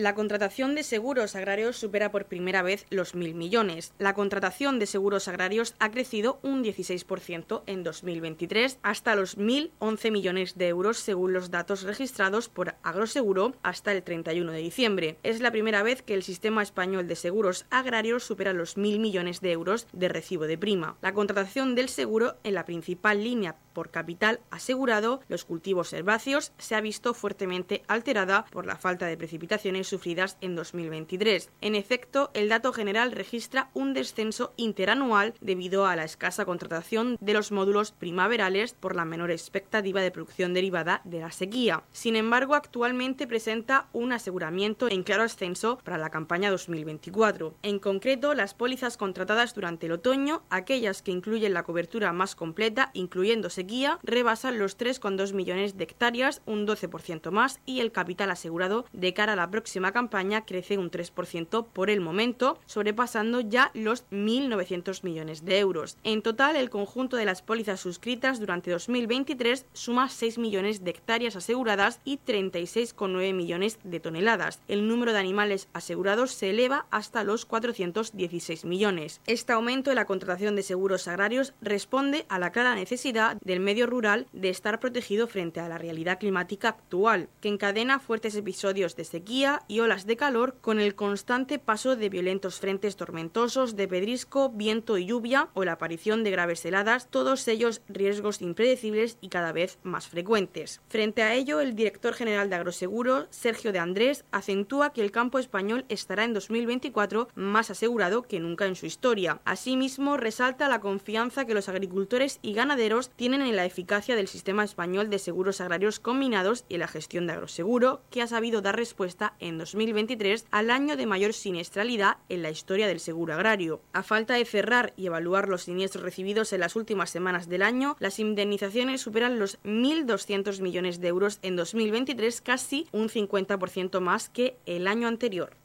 La 0.00 0.14
contratación 0.14 0.74
de 0.74 0.82
seguros 0.82 1.36
agrarios 1.36 1.76
supera 1.76 2.10
por 2.10 2.24
primera 2.24 2.62
vez 2.62 2.86
los 2.88 3.14
mil 3.14 3.34
millones. 3.34 3.92
La 3.98 4.14
contratación 4.14 4.78
de 4.78 4.86
seguros 4.86 5.28
agrarios 5.28 5.74
ha 5.78 5.90
crecido 5.90 6.40
un 6.42 6.64
16% 6.64 7.64
en 7.66 7.82
2023 7.82 8.78
hasta 8.82 9.14
los 9.14 9.36
1.011 9.36 10.10
millones 10.10 10.56
de 10.56 10.68
euros 10.68 10.96
según 10.96 11.34
los 11.34 11.50
datos 11.50 11.82
registrados 11.82 12.48
por 12.48 12.76
Agroseguro 12.82 13.52
hasta 13.62 13.92
el 13.92 14.02
31 14.02 14.52
de 14.52 14.58
diciembre. 14.60 15.18
Es 15.22 15.42
la 15.42 15.50
primera 15.50 15.82
vez 15.82 16.00
que 16.00 16.14
el 16.14 16.22
sistema 16.22 16.62
español 16.62 17.06
de 17.06 17.16
seguros 17.16 17.66
agrarios 17.68 18.24
supera 18.24 18.54
los 18.54 18.78
mil 18.78 19.00
millones 19.00 19.42
de 19.42 19.52
euros 19.52 19.86
de 19.92 20.08
recibo 20.08 20.46
de 20.46 20.56
prima. 20.56 20.96
La 21.02 21.12
contratación 21.12 21.74
del 21.74 21.90
seguro 21.90 22.38
en 22.42 22.54
la 22.54 22.64
principal 22.64 23.22
línea 23.22 23.56
por 23.74 23.90
capital 23.90 24.40
asegurado, 24.50 25.20
los 25.28 25.44
cultivos 25.44 25.92
herbáceos, 25.92 26.52
se 26.56 26.74
ha 26.74 26.80
visto 26.80 27.12
fuertemente 27.12 27.82
alterada 27.86 28.46
por 28.50 28.64
la 28.64 28.76
falta 28.76 29.04
de 29.04 29.18
precipitaciones 29.18 29.89
sufridas 29.90 30.38
en 30.40 30.54
2023. 30.54 31.50
En 31.60 31.74
efecto, 31.74 32.30
el 32.32 32.48
dato 32.48 32.72
general 32.72 33.12
registra 33.12 33.70
un 33.74 33.92
descenso 33.92 34.54
interanual 34.56 35.34
debido 35.40 35.86
a 35.86 35.96
la 35.96 36.04
escasa 36.04 36.44
contratación 36.44 37.18
de 37.20 37.34
los 37.34 37.52
módulos 37.52 37.92
primaverales 37.92 38.72
por 38.72 38.96
la 38.96 39.04
menor 39.04 39.30
expectativa 39.30 40.00
de 40.00 40.10
producción 40.10 40.54
derivada 40.54 41.02
de 41.04 41.20
la 41.20 41.30
sequía. 41.30 41.82
Sin 41.92 42.16
embargo, 42.16 42.54
actualmente 42.54 43.26
presenta 43.26 43.88
un 43.92 44.12
aseguramiento 44.12 44.88
en 44.88 45.02
claro 45.02 45.24
ascenso 45.24 45.78
para 45.84 45.98
la 45.98 46.10
campaña 46.10 46.50
2024. 46.50 47.54
En 47.62 47.78
concreto, 47.78 48.34
las 48.34 48.54
pólizas 48.54 48.96
contratadas 48.96 49.54
durante 49.54 49.86
el 49.86 49.92
otoño, 49.92 50.42
aquellas 50.50 51.02
que 51.02 51.10
incluyen 51.10 51.54
la 51.54 51.64
cobertura 51.64 52.12
más 52.12 52.34
completa, 52.34 52.90
incluyendo 52.94 53.50
sequía, 53.50 53.98
rebasan 54.02 54.58
los 54.58 54.78
3,2 54.78 55.32
millones 55.34 55.76
de 55.76 55.84
hectáreas, 55.84 56.42
un 56.46 56.66
12% 56.66 57.30
más, 57.30 57.60
y 57.66 57.80
el 57.80 57.92
capital 57.92 58.30
asegurado 58.30 58.84
de 58.92 59.14
cara 59.14 59.32
a 59.32 59.36
la 59.36 59.50
próxima 59.50 59.79
próxima 59.80 59.92
campaña 59.92 60.44
crece 60.44 60.76
un 60.76 60.90
3% 60.90 61.66
por 61.72 61.88
el 61.88 62.02
momento, 62.02 62.58
sobrepasando 62.66 63.40
ya 63.40 63.70
los 63.72 64.04
1.900 64.10 65.02
millones 65.04 65.46
de 65.46 65.58
euros. 65.58 65.96
En 66.04 66.20
total, 66.20 66.56
el 66.56 66.68
conjunto 66.68 67.16
de 67.16 67.24
las 67.24 67.40
pólizas 67.40 67.80
suscritas 67.80 68.40
durante 68.40 68.70
2023 68.72 69.64
suma 69.72 70.10
6 70.10 70.36
millones 70.36 70.84
de 70.84 70.90
hectáreas 70.90 71.34
aseguradas 71.34 72.00
y 72.04 72.18
36,9 72.18 73.32
millones 73.32 73.78
de 73.82 74.00
toneladas. 74.00 74.60
El 74.68 74.86
número 74.86 75.14
de 75.14 75.18
animales 75.18 75.68
asegurados 75.72 76.32
se 76.32 76.50
eleva 76.50 76.84
hasta 76.90 77.24
los 77.24 77.46
416 77.46 78.66
millones. 78.66 79.22
Este 79.26 79.54
aumento 79.54 79.90
en 79.90 79.96
la 79.96 80.04
contratación 80.04 80.56
de 80.56 80.62
seguros 80.62 81.08
agrarios 81.08 81.54
responde 81.62 82.26
a 82.28 82.38
la 82.38 82.52
clara 82.52 82.74
necesidad 82.74 83.38
del 83.42 83.60
medio 83.60 83.86
rural 83.86 84.26
de 84.34 84.50
estar 84.50 84.78
protegido 84.78 85.26
frente 85.26 85.58
a 85.58 85.70
la 85.70 85.78
realidad 85.78 86.18
climática 86.18 86.68
actual, 86.68 87.30
que 87.40 87.48
encadena 87.48 87.98
fuertes 87.98 88.34
episodios 88.34 88.94
de 88.94 89.04
sequía 89.04 89.59
y 89.68 89.80
olas 89.80 90.06
de 90.06 90.16
calor 90.16 90.56
con 90.60 90.80
el 90.80 90.94
constante 90.94 91.58
paso 91.58 91.96
de 91.96 92.08
violentos 92.08 92.60
frentes 92.60 92.96
tormentosos 92.96 93.76
de 93.76 93.88
pedrisco, 93.88 94.50
viento 94.50 94.98
y 94.98 95.06
lluvia 95.06 95.48
o 95.54 95.64
la 95.64 95.72
aparición 95.72 96.24
de 96.24 96.30
graves 96.30 96.64
heladas, 96.64 97.08
todos 97.10 97.46
ellos 97.48 97.82
riesgos 97.88 98.42
impredecibles 98.42 99.18
y 99.20 99.28
cada 99.28 99.52
vez 99.52 99.78
más 99.82 100.08
frecuentes. 100.08 100.80
Frente 100.88 101.22
a 101.22 101.34
ello, 101.34 101.60
el 101.60 101.74
director 101.74 102.14
general 102.14 102.50
de 102.50 102.56
Agroseguro, 102.56 103.26
Sergio 103.30 103.72
de 103.72 103.78
Andrés, 103.78 104.24
acentúa 104.30 104.92
que 104.92 105.02
el 105.02 105.10
campo 105.10 105.38
español 105.38 105.84
estará 105.88 106.24
en 106.24 106.34
2024 106.34 107.28
más 107.34 107.70
asegurado 107.70 108.22
que 108.22 108.40
nunca 108.40 108.66
en 108.66 108.76
su 108.76 108.86
historia. 108.86 109.40
Asimismo, 109.44 110.16
resalta 110.16 110.68
la 110.68 110.80
confianza 110.80 111.44
que 111.44 111.54
los 111.54 111.68
agricultores 111.68 112.38
y 112.42 112.52
ganaderos 112.52 113.10
tienen 113.10 113.42
en 113.42 113.56
la 113.56 113.64
eficacia 113.64 114.16
del 114.16 114.28
sistema 114.28 114.64
español 114.64 115.10
de 115.10 115.18
seguros 115.18 115.60
agrarios 115.60 116.00
combinados 116.00 116.64
y 116.68 116.78
la 116.78 116.88
gestión 116.88 117.26
de 117.26 117.34
agroseguro, 117.34 118.02
que 118.10 118.22
ha 118.22 118.26
sabido 118.26 118.60
dar 118.62 118.76
respuesta 118.76 119.34
en 119.38 119.49
2023 119.58 120.46
al 120.50 120.70
año 120.70 120.96
de 120.96 121.06
mayor 121.06 121.32
siniestralidad 121.32 122.18
en 122.28 122.42
la 122.42 122.50
historia 122.50 122.86
del 122.86 123.00
seguro 123.00 123.34
agrario. 123.34 123.80
A 123.92 124.02
falta 124.02 124.34
de 124.34 124.44
cerrar 124.44 124.92
y 124.96 125.06
evaluar 125.06 125.48
los 125.48 125.62
siniestros 125.62 126.04
recibidos 126.04 126.52
en 126.52 126.60
las 126.60 126.76
últimas 126.76 127.10
semanas 127.10 127.48
del 127.48 127.62
año, 127.62 127.96
las 128.00 128.18
indemnizaciones 128.18 129.00
superan 129.00 129.38
los 129.38 129.60
1.200 129.62 130.60
millones 130.60 131.00
de 131.00 131.08
euros 131.08 131.38
en 131.42 131.56
2023, 131.56 132.40
casi 132.40 132.86
un 132.92 133.08
50% 133.08 134.00
más 134.00 134.28
que 134.28 134.56
el 134.66 134.86
año 134.86 135.08
anterior. 135.08 135.56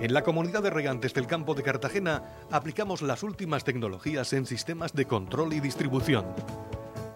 En 0.00 0.14
la 0.14 0.22
comunidad 0.22 0.62
de 0.62 0.70
regantes 0.70 1.12
del 1.12 1.26
campo 1.26 1.54
de 1.54 1.62
Cartagena 1.62 2.24
aplicamos 2.50 3.02
las 3.02 3.22
últimas 3.22 3.64
tecnologías 3.64 4.32
en 4.32 4.46
sistemas 4.46 4.94
de 4.94 5.04
control 5.04 5.52
y 5.52 5.60
distribución, 5.60 6.24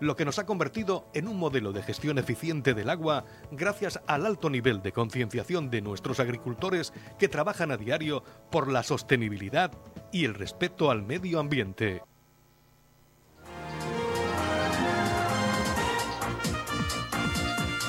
lo 0.01 0.17
que 0.17 0.25
nos 0.25 0.39
ha 0.39 0.47
convertido 0.47 1.09
en 1.15 1.29
un 1.29 1.39
modelo 1.39 1.73
de 1.73 1.83
gestión 1.83 2.19
eficiente 2.19 2.75
del 2.75 2.91
agua 2.91 3.25
gracias 3.51 4.01
al 4.07 4.27
alto 4.27 4.51
nivel 4.51 4.83
de 4.83 4.93
concienciación 4.93 5.71
de 5.71 5.83
nuestros 5.83 6.21
agricultores 6.21 6.93
que 7.19 7.29
trabajan 7.29 7.71
a 7.71 7.77
diario 7.77 8.23
por 8.51 8.71
la 8.71 8.83
sostenibilidad 8.83 9.73
y 10.13 10.25
el 10.25 10.35
respeto 10.35 10.91
al 10.91 11.03
medio 11.03 11.41
ambiente. 11.41 12.03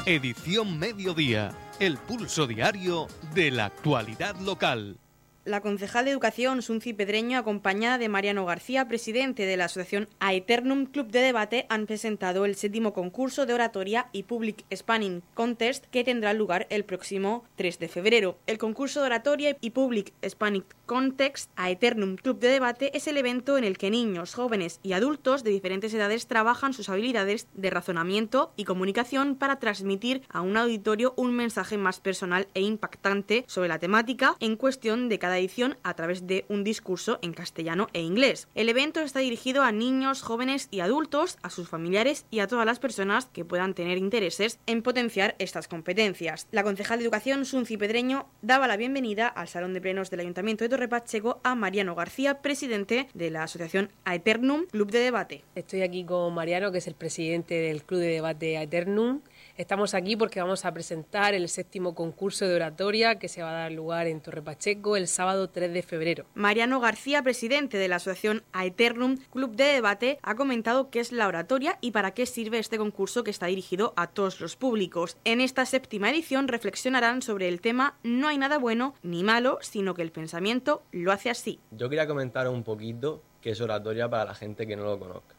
Edición 0.05 0.77
Mediodía, 0.77 1.49
el 1.79 1.97
pulso 1.97 2.45
diario 2.45 3.07
de 3.33 3.49
la 3.49 3.65
actualidad 3.65 4.35
local. 4.35 4.99
La 5.45 5.61
concejal 5.61 6.05
de 6.05 6.11
Educación, 6.11 6.63
Sunci 6.63 6.93
Pedreño, 6.93 7.37
acompañada 7.37 7.99
de 7.99 8.09
Mariano 8.09 8.47
García, 8.47 8.87
presidente 8.87 9.45
de 9.45 9.57
la 9.57 9.65
asociación 9.65 10.09
Aeternum 10.19 10.87
Club 10.87 11.11
de 11.11 11.19
Debate, 11.19 11.67
han 11.69 11.85
presentado 11.85 12.45
el 12.45 12.55
séptimo 12.55 12.93
concurso 12.93 13.45
de 13.45 13.53
oratoria 13.53 14.09
y 14.11 14.23
Public 14.23 14.65
Spanning 14.75 15.21
Contest 15.35 15.85
que 15.91 16.03
tendrá 16.03 16.33
lugar 16.33 16.65
el 16.71 16.83
próximo 16.83 17.43
3 17.57 17.77
de 17.77 17.87
febrero. 17.87 18.39
El 18.47 18.57
concurso 18.57 19.01
de 19.01 19.05
oratoria 19.05 19.55
y 19.61 19.69
Public 19.69 20.13
Spanning 20.27 20.65
Contest 20.87 21.51
Aeternum 21.55 22.15
Club 22.15 22.39
de 22.39 22.47
Debate 22.47 22.97
es 22.97 23.05
el 23.05 23.17
evento 23.17 23.59
en 23.59 23.65
el 23.65 23.77
que 23.77 23.91
niños, 23.91 24.33
jóvenes 24.33 24.79
y 24.81 24.93
adultos 24.93 25.43
de 25.43 25.51
diferentes 25.51 25.93
edades 25.93 26.25
trabajan 26.25 26.73
sus 26.73 26.89
habilidades 26.89 27.47
de 27.53 27.69
razonamiento 27.69 28.51
y 28.55 28.63
comunicación 28.63 29.35
para 29.35 29.59
transmitir 29.59 30.23
a 30.29 30.41
un 30.41 30.57
auditorio 30.57 31.13
un 31.17 31.35
mensaje 31.35 31.77
más 31.77 31.99
personal 31.99 32.47
e 32.55 32.61
impactante 32.61 33.45
sobre 33.47 33.69
la 33.69 33.77
temática 33.77 34.35
en 34.39 34.55
cuestión 34.55 35.07
de 35.07 35.19
cada 35.19 35.34
edición 35.37 35.77
a 35.83 35.93
través 35.93 36.27
de 36.27 36.45
un 36.49 36.63
discurso 36.63 37.19
en 37.21 37.33
castellano 37.33 37.87
e 37.93 38.01
inglés. 38.01 38.47
El 38.55 38.69
evento 38.69 39.01
está 39.01 39.19
dirigido 39.19 39.63
a 39.63 39.71
niños, 39.71 40.21
jóvenes 40.21 40.67
y 40.71 40.79
adultos, 40.79 41.37
a 41.41 41.49
sus 41.49 41.69
familiares 41.69 42.25
y 42.31 42.39
a 42.39 42.47
todas 42.47 42.65
las 42.65 42.79
personas 42.79 43.25
que 43.25 43.45
puedan 43.45 43.73
tener 43.73 43.97
intereses 43.97 44.59
en 44.65 44.81
potenciar 44.81 45.35
estas 45.39 45.67
competencias. 45.67 46.47
La 46.51 46.63
concejal 46.63 46.99
de 46.99 47.05
Educación, 47.05 47.45
Sunci 47.45 47.77
Pedreño, 47.77 48.27
daba 48.41 48.67
la 48.67 48.77
bienvenida 48.77 49.27
al 49.27 49.47
Salón 49.47 49.73
de 49.73 49.81
Plenos 49.81 50.09
del 50.09 50.21
Ayuntamiento 50.21 50.63
de 50.63 50.69
Torre 50.69 50.87
Pacheco 50.87 51.39
a 51.43 51.55
Mariano 51.55 51.95
García, 51.95 52.41
presidente 52.41 53.07
de 53.13 53.31
la 53.31 53.43
asociación 53.43 53.89
Aeternum 54.03 54.65
Club 54.67 54.91
de 54.91 54.99
Debate. 54.99 55.43
Estoy 55.55 55.81
aquí 55.81 56.03
con 56.05 56.33
Mariano, 56.33 56.71
que 56.71 56.79
es 56.79 56.87
el 56.87 56.95
presidente 56.95 57.55
del 57.55 57.83
Club 57.83 57.99
de 57.99 58.07
Debate 58.07 58.57
Aeternum. 58.57 59.21
Estamos 59.57 59.93
aquí 59.93 60.17
porque 60.17 60.41
vamos 60.41 60.65
a 60.65 60.73
presentar 60.73 61.33
el 61.33 61.47
séptimo 61.47 61.95
concurso 61.95 62.45
de 62.45 62.55
oratoria 62.55 63.19
que 63.19 63.29
se 63.29 63.41
va 63.41 63.51
a 63.51 63.61
dar 63.61 63.71
lugar 63.71 64.05
en 64.05 64.19
Torre 64.19 64.41
Pacheco 64.41 64.97
el 64.97 65.07
sábado 65.07 65.49
3 65.49 65.71
de 65.71 65.81
febrero. 65.81 66.25
Mariano 66.35 66.81
García, 66.81 67.23
presidente 67.23 67.77
de 67.77 67.87
la 67.87 67.95
asociación 67.95 68.43
Aeternum 68.51 69.15
Club 69.31 69.55
de 69.55 69.63
Debate, 69.63 70.19
ha 70.23 70.35
comentado 70.35 70.89
qué 70.89 70.99
es 70.99 71.13
la 71.13 71.25
oratoria 71.25 71.77
y 71.79 71.91
para 71.91 72.11
qué 72.11 72.25
sirve 72.25 72.59
este 72.59 72.77
concurso 72.77 73.23
que 73.23 73.31
está 73.31 73.45
dirigido 73.45 73.93
a 73.95 74.07
todos 74.07 74.41
los 74.41 74.57
públicos. 74.57 75.15
En 75.23 75.39
esta 75.39 75.65
séptima 75.65 76.09
edición 76.09 76.49
reflexionarán 76.49 77.21
sobre 77.21 77.47
el 77.47 77.61
tema 77.61 77.97
No 78.03 78.27
hay 78.27 78.37
nada 78.37 78.57
bueno 78.57 78.93
ni 79.03 79.23
malo, 79.23 79.59
sino 79.61 79.93
que 79.93 80.01
el 80.01 80.11
pensamiento 80.11 80.83
lo 80.91 81.13
hace 81.13 81.29
así. 81.29 81.61
Yo 81.71 81.87
quería 81.87 82.07
comentar 82.07 82.49
un 82.49 82.65
poquito 82.65 83.23
qué 83.39 83.51
es 83.51 83.61
oratoria 83.61 84.09
para 84.09 84.25
la 84.25 84.35
gente 84.35 84.67
que 84.67 84.75
no 84.75 84.83
lo 84.83 84.99
conozca 84.99 85.35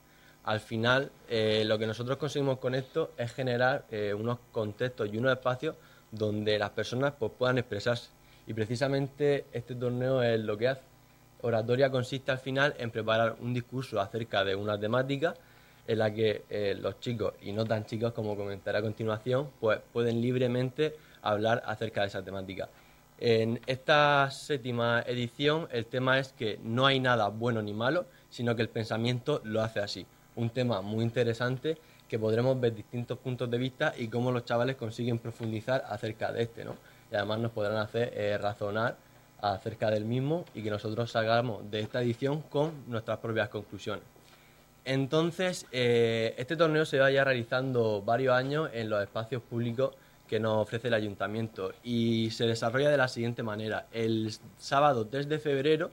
al 0.46 0.60
final 0.60 1.10
eh, 1.28 1.64
lo 1.66 1.76
que 1.76 1.86
nosotros 1.88 2.18
conseguimos 2.18 2.58
con 2.58 2.76
esto 2.76 3.10
es 3.16 3.32
generar 3.32 3.84
eh, 3.90 4.14
unos 4.14 4.38
contextos 4.52 5.12
y 5.12 5.18
unos 5.18 5.32
espacios 5.32 5.74
donde 6.10 6.56
las 6.56 6.70
personas 6.70 7.14
pues, 7.18 7.32
puedan 7.36 7.58
expresarse. 7.58 8.10
Y 8.46 8.54
precisamente 8.54 9.46
este 9.52 9.74
torneo 9.74 10.22
es 10.22 10.38
lo 10.38 10.56
que 10.56 10.68
hace. 10.68 10.82
Oratoria 11.42 11.90
consiste 11.90 12.30
al 12.30 12.38
final 12.38 12.74
en 12.78 12.92
preparar 12.92 13.36
un 13.40 13.52
discurso 13.52 14.00
acerca 14.00 14.44
de 14.44 14.54
una 14.54 14.78
temática 14.78 15.34
en 15.84 15.98
la 15.98 16.14
que 16.14 16.44
eh, 16.48 16.76
los 16.80 17.00
chicos 17.00 17.34
y 17.42 17.52
no 17.52 17.64
tan 17.64 17.84
chicos 17.84 18.12
como 18.12 18.36
comentaré 18.36 18.78
a 18.78 18.82
continuación 18.82 19.50
pues 19.60 19.80
pueden 19.92 20.20
libremente 20.20 20.96
hablar 21.22 21.62
acerca 21.66 22.02
de 22.02 22.06
esa 22.06 22.22
temática. 22.22 22.68
En 23.18 23.60
esta 23.66 24.30
séptima 24.30 25.02
edición 25.06 25.66
el 25.72 25.86
tema 25.86 26.20
es 26.20 26.32
que 26.32 26.60
no 26.62 26.86
hay 26.86 27.00
nada 27.00 27.28
bueno 27.28 27.62
ni 27.62 27.72
malo, 27.72 28.06
sino 28.30 28.54
que 28.54 28.62
el 28.62 28.68
pensamiento 28.68 29.40
lo 29.44 29.62
hace 29.62 29.80
así 29.80 30.06
un 30.36 30.50
tema 30.50 30.80
muy 30.80 31.04
interesante 31.04 31.76
que 32.08 32.18
podremos 32.18 32.58
ver 32.60 32.74
distintos 32.74 33.18
puntos 33.18 33.50
de 33.50 33.58
vista 33.58 33.94
y 33.96 34.08
cómo 34.08 34.30
los 34.30 34.44
chavales 34.44 34.76
consiguen 34.76 35.18
profundizar 35.18 35.84
acerca 35.88 36.32
de 36.32 36.42
este, 36.42 36.64
¿no? 36.64 36.76
Y 37.10 37.16
además 37.16 37.40
nos 37.40 37.52
podrán 37.52 37.76
hacer 37.78 38.12
eh, 38.14 38.38
razonar 38.38 38.96
acerca 39.40 39.90
del 39.90 40.04
mismo 40.04 40.44
y 40.54 40.62
que 40.62 40.70
nosotros 40.70 41.10
salgamos 41.10 41.70
de 41.70 41.80
esta 41.80 42.00
edición 42.00 42.42
con 42.42 42.72
nuestras 42.86 43.18
propias 43.18 43.48
conclusiones. 43.48 44.04
Entonces, 44.84 45.66
eh, 45.72 46.34
este 46.38 46.56
torneo 46.56 46.84
se 46.84 46.98
va 47.00 47.10
ya 47.10 47.24
realizando 47.24 48.02
varios 48.02 48.34
años 48.34 48.70
en 48.72 48.88
los 48.88 49.02
espacios 49.02 49.42
públicos 49.42 49.94
que 50.28 50.38
nos 50.38 50.62
ofrece 50.62 50.88
el 50.88 50.94
ayuntamiento 50.94 51.72
y 51.82 52.30
se 52.30 52.46
desarrolla 52.46 52.88
de 52.88 52.96
la 52.96 53.08
siguiente 53.08 53.42
manera. 53.42 53.86
El 53.92 54.32
sábado 54.58 55.06
3 55.06 55.28
de 55.28 55.38
febrero 55.38 55.90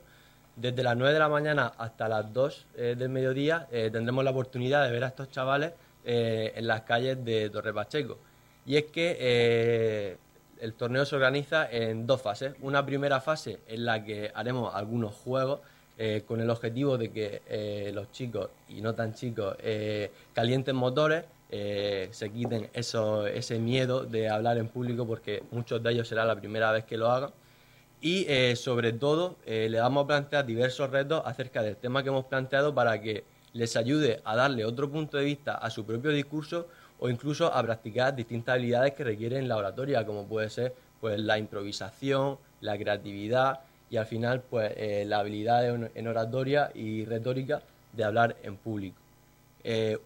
desde 0.56 0.84
las 0.84 0.96
9 0.96 1.14
de 1.14 1.20
la 1.20 1.30
mañana 1.30 1.74
hasta 1.78 2.08
las 2.08 2.32
2 2.32 2.66
eh, 2.76 2.96
del 2.98 3.10
mediodía 3.10 3.68
eh, 3.72 3.90
tendremos 3.92 4.24
la 4.24 4.32
oportunidad 4.32 4.86
de 4.86 4.92
ver 4.92 5.04
a 5.04 5.08
estos 5.08 5.32
chavales 5.32 5.74
eh, 6.06 6.54
en 6.56 6.68
las 6.68 6.82
calles 6.82 7.24
de 7.24 7.50
Torre 7.50 7.74
Pacheco. 7.74 8.18
Y 8.66 8.78
es 8.78 8.86
que 8.86 10.18
el 10.62 10.74
torneo 10.74 11.06
se 11.06 11.16
organiza 11.16 11.70
en 11.70 12.08
dos 12.08 12.22
fases. 12.22 12.54
Una 12.62 12.86
primera 12.86 13.20
fase 13.20 13.60
en 13.68 13.84
la 13.84 14.04
que 14.06 14.32
haremos 14.34 14.74
algunos 14.74 15.14
juegos 15.14 15.60
con 16.26 16.40
el 16.40 16.50
objetivo 16.50 16.98
de 16.98 17.12
que 17.12 17.92
los 17.94 18.10
chicos 18.14 18.50
y 18.70 18.80
no 18.80 18.96
tan 18.96 19.14
chicos 19.14 19.58
calienten 20.34 20.78
motores, 20.78 21.26
se 21.50 22.32
quiten 22.34 22.70
eso, 22.74 23.28
ese 23.28 23.60
miedo 23.60 24.06
de 24.06 24.30
hablar 24.30 24.58
en 24.58 24.70
público 24.70 25.06
porque 25.06 25.44
muchos 25.52 25.84
de 25.84 25.92
ellos 25.92 26.08
será 26.08 26.24
la 26.24 26.38
primera 26.38 26.72
vez 26.72 26.86
que 26.86 26.96
lo 26.96 27.12
hagan 27.12 27.32
y 28.04 28.26
eh, 28.28 28.58
sobre 28.58 28.92
todo 28.92 29.38
eh, 29.46 29.70
le 29.72 29.80
vamos 29.80 30.04
a 30.04 30.08
plantear 30.08 30.46
diversos 30.46 30.90
retos 30.90 31.24
acerca 31.26 31.64
del 31.64 31.78
tema 31.78 32.04
que 32.04 32.10
hemos 32.10 32.26
planteado 32.26 32.76
para 32.76 33.02
que 33.02 33.24
les 33.54 33.78
ayude 33.78 34.20
a 34.26 34.36
darle 34.36 34.66
otro 34.66 34.92
punto 34.92 35.16
de 35.16 35.24
vista 35.24 35.56
a 35.56 35.70
su 35.70 35.86
propio 35.86 36.12
discurso 36.12 36.68
o 37.00 37.08
incluso 37.08 37.52
a 37.52 37.64
practicar 37.64 38.14
distintas 38.14 38.56
habilidades 38.56 38.94
que 38.94 39.06
requieren 39.06 39.48
la 39.48 39.56
oratoria, 39.56 40.06
como 40.06 40.26
puede 40.28 40.50
ser 40.50 40.76
pues, 41.00 41.18
la 41.18 41.38
improvisación, 41.38 42.38
la 42.60 42.78
creatividad 42.78 43.62
y 43.90 43.96
al 43.96 44.06
final 44.06 44.42
pues, 44.42 44.74
eh, 44.76 45.06
la 45.08 45.20
habilidad 45.20 45.66
en 45.66 46.08
oratoria 46.08 46.72
y 46.76 47.06
retórica 47.06 47.62
de 47.94 48.04
hablar 48.04 48.36
en 48.44 48.58
público. 48.58 48.98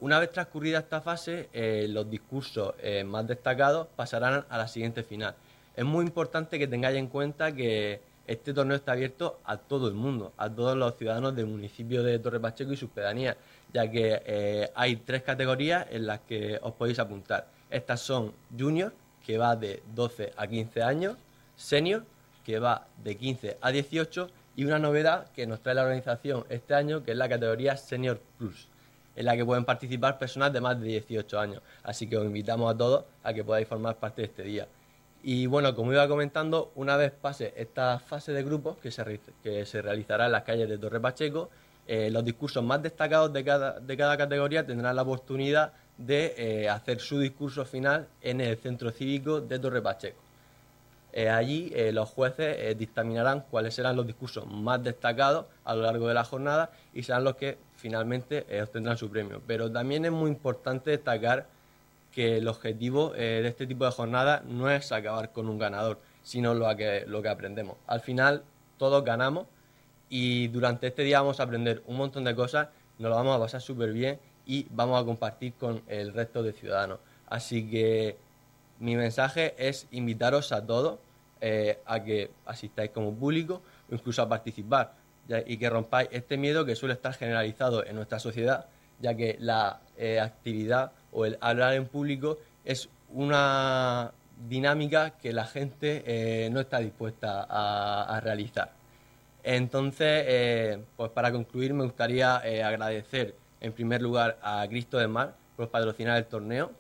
Una 0.01 0.20
vez 0.20 0.30
transcurrida 0.30 0.77
esta 0.77 1.01
fase, 1.01 1.50
los 1.89 2.08
discursos 2.12 2.75
más 3.06 3.25
destacados 3.25 3.88
pasarán 3.96 4.46
a 4.50 4.58
la 4.60 4.68
siguiente 4.68 5.01
final. 5.01 5.34
Es 5.77 5.86
muy 5.86 6.05
importante 6.05 6.57
que 6.57 6.65
tengáis 6.65 6.98
en 6.98 7.05
cuenta 7.05 7.51
que 7.51 8.01
este 8.25 8.51
torneo 8.51 8.75
está 8.75 8.93
abierto 8.93 9.39
a 9.46 9.57
todo 9.57 9.88
el 9.88 9.93
mundo, 9.93 10.34
a 10.36 10.50
todos 10.50 10.75
los 10.75 10.98
ciudadanos 10.98 11.36
del 11.36 11.46
municipio 11.46 12.01
de 12.01 12.17
Torre 12.17 12.39
Pacheco 12.39 12.74
y 12.74 12.77
sus 12.77 12.89
pedanías, 12.89 13.38
ya 13.72 13.89
que 13.89 14.72
hay 14.74 14.96
tres 14.96 15.22
categorías 15.22 15.86
en 15.91 16.07
las 16.07 16.22
que 16.22 16.57
os 16.63 16.74
podéis 16.74 16.98
apuntar. 16.98 17.46
Estas 17.69 18.01
son 18.01 18.34
Junior, 18.57 18.91
que 19.24 19.38
va 19.38 19.55
de 19.55 19.84
12 19.93 20.34
a 20.36 20.48
15 20.48 20.81
años, 20.81 21.15
Senior, 21.55 22.03
que 22.43 22.57
va 22.57 22.88
de 23.03 23.15
15 23.15 23.57
a 23.62 23.72
18, 23.72 24.31
y 24.55 24.65
una 24.65 24.79
novedad 24.79 25.29
que 25.31 25.46
nos 25.46 25.62
trae 25.62 25.75
la 25.75 25.84
organización 25.84 26.43
este 26.50 26.74
año, 26.74 27.03
que 27.03 27.12
es 27.12 27.17
la 27.17 27.29
categoría 27.29 27.77
Senior 27.77 28.19
Plus 28.39 28.67
en 29.15 29.25
la 29.25 29.36
que 29.36 29.43
pueden 29.43 29.65
participar 29.65 30.19
personas 30.19 30.53
de 30.53 30.62
más 30.62 30.79
de 30.79 30.88
18 30.88 31.39
años. 31.39 31.62
Así 31.84 32.07
que 32.07 32.17
os 32.17 32.25
invitamos 32.25 32.72
a 32.72 32.77
todos 32.77 33.05
a 33.24 33.34
que 33.34 33.43
podáis 33.43 33.67
formar 33.67 33.96
parte 33.96 34.22
de 34.22 34.27
este 34.27 34.43
día. 34.43 34.67
Y 35.24 35.48
bueno, 35.48 35.76
como 35.76 35.92
iba 35.92 36.08
comentando, 36.08 36.72
una 36.76 36.96
vez 36.96 37.12
pase 37.12 37.54
esta 37.58 38.00
fase 38.00 38.32
de 38.34 38.44
grupos 38.44 38.78
que 38.78 38.92
se, 38.92 39.20
que 39.44 39.66
se 39.66 39.82
realizará 39.82 40.28
en 40.28 40.32
las 40.32 40.44
calles 40.44 40.70
de 40.70 40.78
Torre 40.78 41.00
Pacheco, 41.00 41.50
eh, 41.88 42.10
los 42.12 42.24
discursos 42.26 42.62
más 42.64 42.84
destacados 42.84 43.32
de 43.32 43.46
cada, 43.46 43.80
de 43.80 43.96
cada 43.96 44.18
categoría 44.18 44.66
tendrán 44.66 44.96
la 44.98 45.04
oportunidad 45.04 45.72
de 45.98 46.36
eh, 46.38 46.70
hacer 46.70 47.00
su 47.00 47.18
discurso 47.18 47.64
final 47.64 48.08
en 48.22 48.42
el 48.42 48.58
centro 48.58 48.92
cívico 48.92 49.40
de 49.40 49.58
Torre 49.58 49.82
Pacheco. 49.82 50.20
Eh, 51.14 51.30
allí 51.30 51.74
los 51.94 52.10
jueces 52.10 52.78
dictaminarán 52.78 53.46
cuáles 53.50 53.74
serán 53.74 53.96
los 53.96 54.06
discursos 54.06 54.46
más 54.46 54.84
destacados 54.84 55.46
a 55.64 55.74
lo 55.74 55.82
largo 55.82 56.08
de 56.08 56.14
la 56.14 56.26
jornada 56.26 56.70
y 56.94 57.02
serán 57.02 57.24
los 57.24 57.38
que 57.38 57.58
finalmente 57.78 58.46
obtendrán 58.62 58.98
su 58.98 59.10
premio. 59.10 59.42
Pero 59.48 59.72
también 59.72 60.06
es 60.06 60.12
muy 60.12 60.30
importante 60.30 60.92
destacar 60.92 61.48
que 62.18 62.38
el 62.38 62.48
objetivo 62.48 63.14
eh, 63.14 63.42
de 63.44 63.48
este 63.48 63.68
tipo 63.68 63.86
de 63.86 63.92
jornada 63.92 64.42
no 64.48 64.72
es 64.72 64.92
acabar 64.92 65.32
con 65.32 65.48
un 65.48 65.60
ganador, 65.60 66.00
sino 66.24 66.56
lo 66.56 66.76
que, 66.76 67.04
lo 67.06 67.22
que 67.22 67.30
aprendemos. 67.30 67.78
Al 67.86 68.00
final 68.00 68.42
todos 68.80 69.04
ganamos 69.04 69.46
y 70.10 70.48
durante 70.48 70.88
este 70.88 71.04
día 71.04 71.22
vamos 71.22 71.40
a 71.40 71.44
aprender 71.44 71.84
un 71.86 71.96
montón 71.96 72.24
de 72.24 72.34
cosas, 72.34 72.70
nos 72.98 73.12
lo 73.12 73.16
vamos 73.16 73.36
a 73.36 73.40
pasar 73.40 73.62
súper 73.62 73.94
bien 73.94 74.20
y 74.48 74.66
vamos 74.72 75.00
a 75.00 75.06
compartir 75.06 75.54
con 75.60 75.84
el 75.86 76.12
resto 76.12 76.42
de 76.42 76.54
ciudadanos. 76.54 76.98
Así 77.28 77.70
que 77.70 78.18
mi 78.80 78.96
mensaje 78.96 79.54
es 79.60 79.86
invitaros 79.92 80.52
a 80.54 80.66
todos 80.66 80.98
eh, 81.40 81.78
a 81.86 82.04
que 82.04 82.32
asistáis 82.48 82.90
como 82.90 83.14
público 83.14 83.62
o 83.92 83.94
incluso 83.94 84.24
a 84.24 84.28
participar 84.28 84.96
y 85.46 85.58
que 85.58 85.70
rompáis 85.70 86.10
este 86.12 86.36
miedo 86.36 86.66
que 86.66 86.76
suele 86.76 86.96
estar 86.96 87.14
generalizado 87.14 87.86
en 87.86 87.96
nuestra 87.96 88.18
sociedad, 88.18 88.66
ya 89.00 89.16
que 89.16 89.38
la 89.40 89.82
eh, 89.98 90.20
actividad 90.20 90.94
o 91.18 91.26
el 91.26 91.36
hablar 91.42 91.74
en 91.74 91.88
público 91.88 92.38
es 92.64 92.90
una 93.10 94.12
dinámica 94.48 95.18
que 95.18 95.34
la 95.34 95.46
gente 95.46 96.04
eh, 96.06 96.50
no 96.52 96.60
está 96.60 96.78
dispuesta 96.78 97.48
a, 97.50 98.20
realizar. 98.20 98.72
Entonces, 99.42 100.26
eh, 100.28 100.84
pues 100.96 101.10
para 101.10 101.32
concluir, 101.32 101.74
me 101.74 101.84
gustaría 101.86 102.36
agradecer 102.36 103.34
en 103.62 103.74
primer 103.74 104.04
lugar 104.04 104.38
a 104.44 104.68
Cristo 104.70 105.00
de 105.00 105.08
Mar 105.08 105.34
por 105.56 105.70
patrocinar 105.70 106.18
el 106.18 106.26
torneo, 106.26 106.72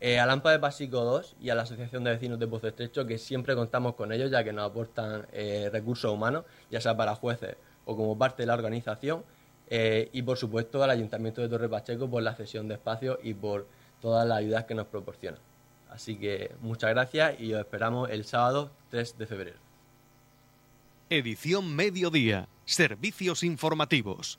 a 0.00 0.26
Lampa 0.26 0.50
de 0.50 0.58
Pasico 0.58 1.04
2 1.04 1.36
y 1.42 1.50
a 1.50 1.54
la 1.54 1.62
Asociación 1.62 2.04
de 2.04 2.12
Vecinos 2.12 2.38
de 2.38 2.46
Pozo 2.46 2.68
Estrecho, 2.68 3.06
que 3.06 3.18
siempre 3.18 3.54
contamos 3.54 3.96
con 3.96 4.12
ellos, 4.12 4.30
ya 4.30 4.42
que 4.44 4.52
nos 4.52 4.70
aportan 4.70 5.26
recursos 5.72 6.10
humanos, 6.10 6.44
ya 6.70 6.80
sea 6.80 6.96
para 6.96 7.14
jueces 7.14 7.56
o 7.84 7.94
como 7.96 8.16
parte 8.16 8.44
de 8.44 8.46
la 8.46 8.54
organización. 8.54 9.24
Eh, 9.68 10.10
y 10.12 10.22
por 10.22 10.36
supuesto 10.36 10.82
al 10.82 10.90
Ayuntamiento 10.90 11.40
de 11.40 11.48
Torre 11.48 11.68
Pacheco 11.68 12.08
por 12.08 12.22
la 12.22 12.34
cesión 12.34 12.68
de 12.68 12.74
espacio 12.74 13.18
y 13.22 13.34
por 13.34 13.66
todas 14.00 14.26
las 14.26 14.38
ayudas 14.38 14.64
que 14.64 14.74
nos 14.74 14.86
proporciona. 14.86 15.38
Así 15.90 16.16
que 16.16 16.52
muchas 16.60 16.90
gracias 16.90 17.40
y 17.40 17.54
os 17.54 17.60
esperamos 17.60 18.10
el 18.10 18.24
sábado 18.24 18.70
3 18.90 19.16
de 19.16 19.26
febrero. 19.26 19.58
Edición 21.08 21.74
Mediodía. 21.74 22.48
Servicios 22.64 23.42
informativos. 23.42 24.38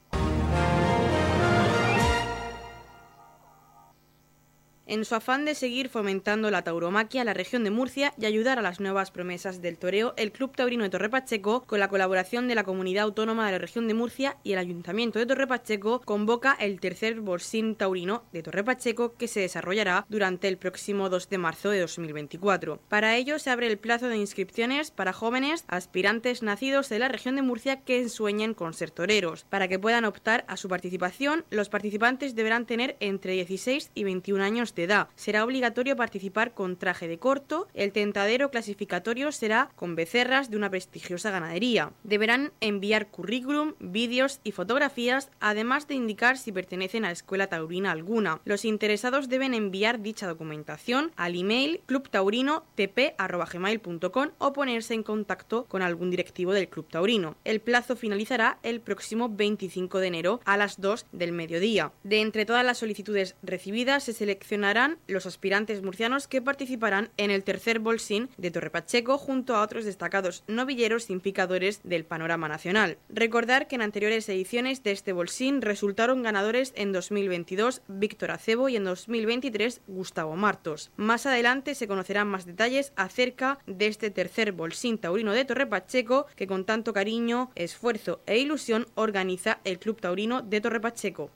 En 4.87 5.05
su 5.05 5.15
afán 5.15 5.45
de 5.45 5.55
seguir 5.55 5.89
fomentando 5.89 6.51
la 6.51 6.63
tauromaquia 6.63 7.21
en 7.21 7.25
la 7.25 7.33
región 7.33 7.63
de 7.63 7.71
Murcia 7.71 8.13
y 8.17 8.25
ayudar 8.25 8.59
a 8.59 8.61
las 8.61 8.79
nuevas 8.79 9.11
promesas 9.11 9.61
del 9.61 9.77
toreo, 9.77 10.13
el 10.17 10.31
Club 10.31 10.55
Taurino 10.55 10.83
de 10.83 10.89
Torre 10.89 11.09
Pacheco, 11.09 11.63
con 11.65 11.79
la 11.79 11.87
colaboración 11.87 12.47
de 12.47 12.55
la 12.55 12.63
Comunidad 12.63 13.05
Autónoma 13.05 13.45
de 13.45 13.53
la 13.53 13.57
región 13.57 13.87
de 13.87 13.93
Murcia 13.93 14.37
y 14.43 14.53
el 14.53 14.59
Ayuntamiento 14.59 15.19
de 15.19 15.25
Torre 15.25 15.47
Pacheco, 15.47 16.01
convoca 16.01 16.53
el 16.59 16.79
tercer 16.79 17.19
Bolsín 17.21 17.75
Taurino 17.75 18.23
de 18.31 18.43
Torre 18.43 18.63
Pacheco 18.63 19.15
que 19.17 19.27
se 19.27 19.39
desarrollará 19.39 20.05
durante 20.09 20.47
el 20.47 20.57
próximo 20.57 21.09
2 21.09 21.29
de 21.29 21.37
marzo 21.37 21.69
de 21.69 21.79
2024. 21.79 22.79
Para 22.89 23.15
ello 23.15 23.39
se 23.39 23.49
abre 23.49 23.67
el 23.67 23.77
plazo 23.77 24.07
de 24.07 24.17
inscripciones 24.17 24.91
para 24.91 25.13
jóvenes 25.13 25.65
aspirantes 25.67 26.43
nacidos 26.43 26.89
de 26.89 26.99
la 26.99 27.07
región 27.07 27.35
de 27.35 27.41
Murcia 27.41 27.81
que 27.81 28.07
sueñen 28.09 28.53
con 28.53 28.73
ser 28.73 28.91
toreros. 28.91 29.45
Para 29.49 29.67
que 29.67 29.79
puedan 29.79 30.05
optar 30.05 30.45
a 30.47 30.57
su 30.57 30.69
participación, 30.69 31.45
los 31.49 31.69
participantes 31.69 32.35
deberán 32.35 32.65
tener 32.65 32.97
entre 32.99 33.33
16 33.33 33.91
y 33.95 34.03
21 34.03 34.43
años 34.43 34.74
de 34.75 34.83
edad. 34.83 35.07
Será 35.15 35.43
obligatorio 35.43 35.95
participar 35.95 36.53
con 36.53 36.77
traje 36.77 37.07
de 37.07 37.17
corto. 37.17 37.67
El 37.73 37.91
tentadero 37.91 38.51
clasificatorio 38.51 39.31
será 39.31 39.69
con 39.75 39.95
becerras 39.95 40.49
de 40.49 40.57
una 40.57 40.69
prestigiosa 40.69 41.31
ganadería. 41.31 41.91
Deberán 42.03 42.51
enviar 42.61 43.07
currículum, 43.07 43.73
vídeos 43.79 44.39
y 44.43 44.51
fotografías, 44.51 45.31
además 45.39 45.87
de 45.87 45.95
indicar 45.95 46.37
si 46.37 46.51
pertenecen 46.51 47.05
a 47.05 47.11
escuela 47.11 47.47
taurina 47.47 47.91
alguna. 47.91 48.41
Los 48.45 48.65
interesados 48.65 49.29
deben 49.29 49.53
enviar 49.53 50.01
dicha 50.01 50.27
documentación 50.27 51.11
al 51.15 51.35
email 51.35 51.81
clubtaurinotp.gmail.com 51.85 54.29
o 54.37 54.53
ponerse 54.53 54.93
en 54.93 55.03
contacto 55.03 55.65
con 55.65 55.81
algún 55.81 56.11
directivo 56.11 56.53
del 56.53 56.67
Club 56.67 56.87
Taurino. 56.89 57.35
El 57.43 57.61
plazo 57.61 57.95
finalizará 57.95 58.59
el 58.63 58.81
próximo 58.81 59.29
25 59.29 59.99
de 59.99 60.07
enero 60.07 60.41
a 60.45 60.57
las 60.57 60.81
2 60.81 61.05
del 61.11 61.31
mediodía. 61.31 61.91
De 62.03 62.21
entre 62.21 62.45
todas 62.45 62.65
las 62.65 62.77
solicitudes 62.77 63.35
recibidas 63.43 64.03
se 64.03 64.13
selecciona 64.13 64.64
los 65.07 65.25
aspirantes 65.25 65.83
murcianos 65.83 66.27
que 66.27 66.41
participarán 66.41 67.09
en 67.17 67.29
el 67.29 67.43
tercer 67.43 67.79
bolsín 67.79 68.29
de 68.37 68.51
Torre 68.51 68.69
Pacheco 68.69 69.17
junto 69.17 69.55
a 69.55 69.61
otros 69.61 69.85
destacados 69.85 70.43
novilleros 70.47 71.09
y 71.09 71.17
picadores 71.17 71.81
del 71.83 72.05
panorama 72.05 72.47
nacional. 72.47 72.97
Recordar 73.09 73.67
que 73.67 73.75
en 73.75 73.81
anteriores 73.81 74.27
ediciones 74.29 74.83
de 74.83 74.91
este 74.91 75.13
bolsín 75.13 75.61
resultaron 75.61 76.23
ganadores 76.23 76.73
en 76.75 76.91
2022 76.91 77.81
Víctor 77.87 78.31
Acebo 78.31 78.69
y 78.69 78.75
en 78.75 78.85
2023 78.85 79.81
Gustavo 79.87 80.35
Martos. 80.35 80.91
Más 80.95 81.25
adelante 81.25 81.75
se 81.75 81.87
conocerán 81.87 82.27
más 82.27 82.45
detalles 82.45 82.93
acerca 82.95 83.59
de 83.67 83.87
este 83.87 84.09
tercer 84.09 84.51
bolsín 84.51 84.97
taurino 84.97 85.31
de 85.31 85.45
Torre 85.45 85.67
Pacheco 85.67 86.25
que 86.35 86.47
con 86.47 86.65
tanto 86.65 86.93
cariño, 86.93 87.51
esfuerzo 87.55 88.21
e 88.25 88.37
ilusión 88.37 88.87
organiza 88.95 89.59
el 89.63 89.79
Club 89.79 90.01
Taurino 90.01 90.41
de 90.41 90.61
Torre 90.61 90.81
Pacheco. 90.81 91.29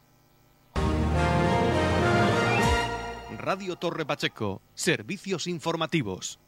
Radio 3.40 3.78
Torre 3.78 4.06
Pacheco, 4.06 4.62
servicios 4.76 5.48
informativos. 5.48 6.42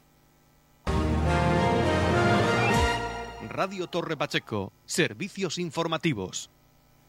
Radio 3.49 3.87
Torre 3.87 4.17
Pacheco, 4.17 4.73
servicios 4.85 5.59
informativos. 5.59 6.51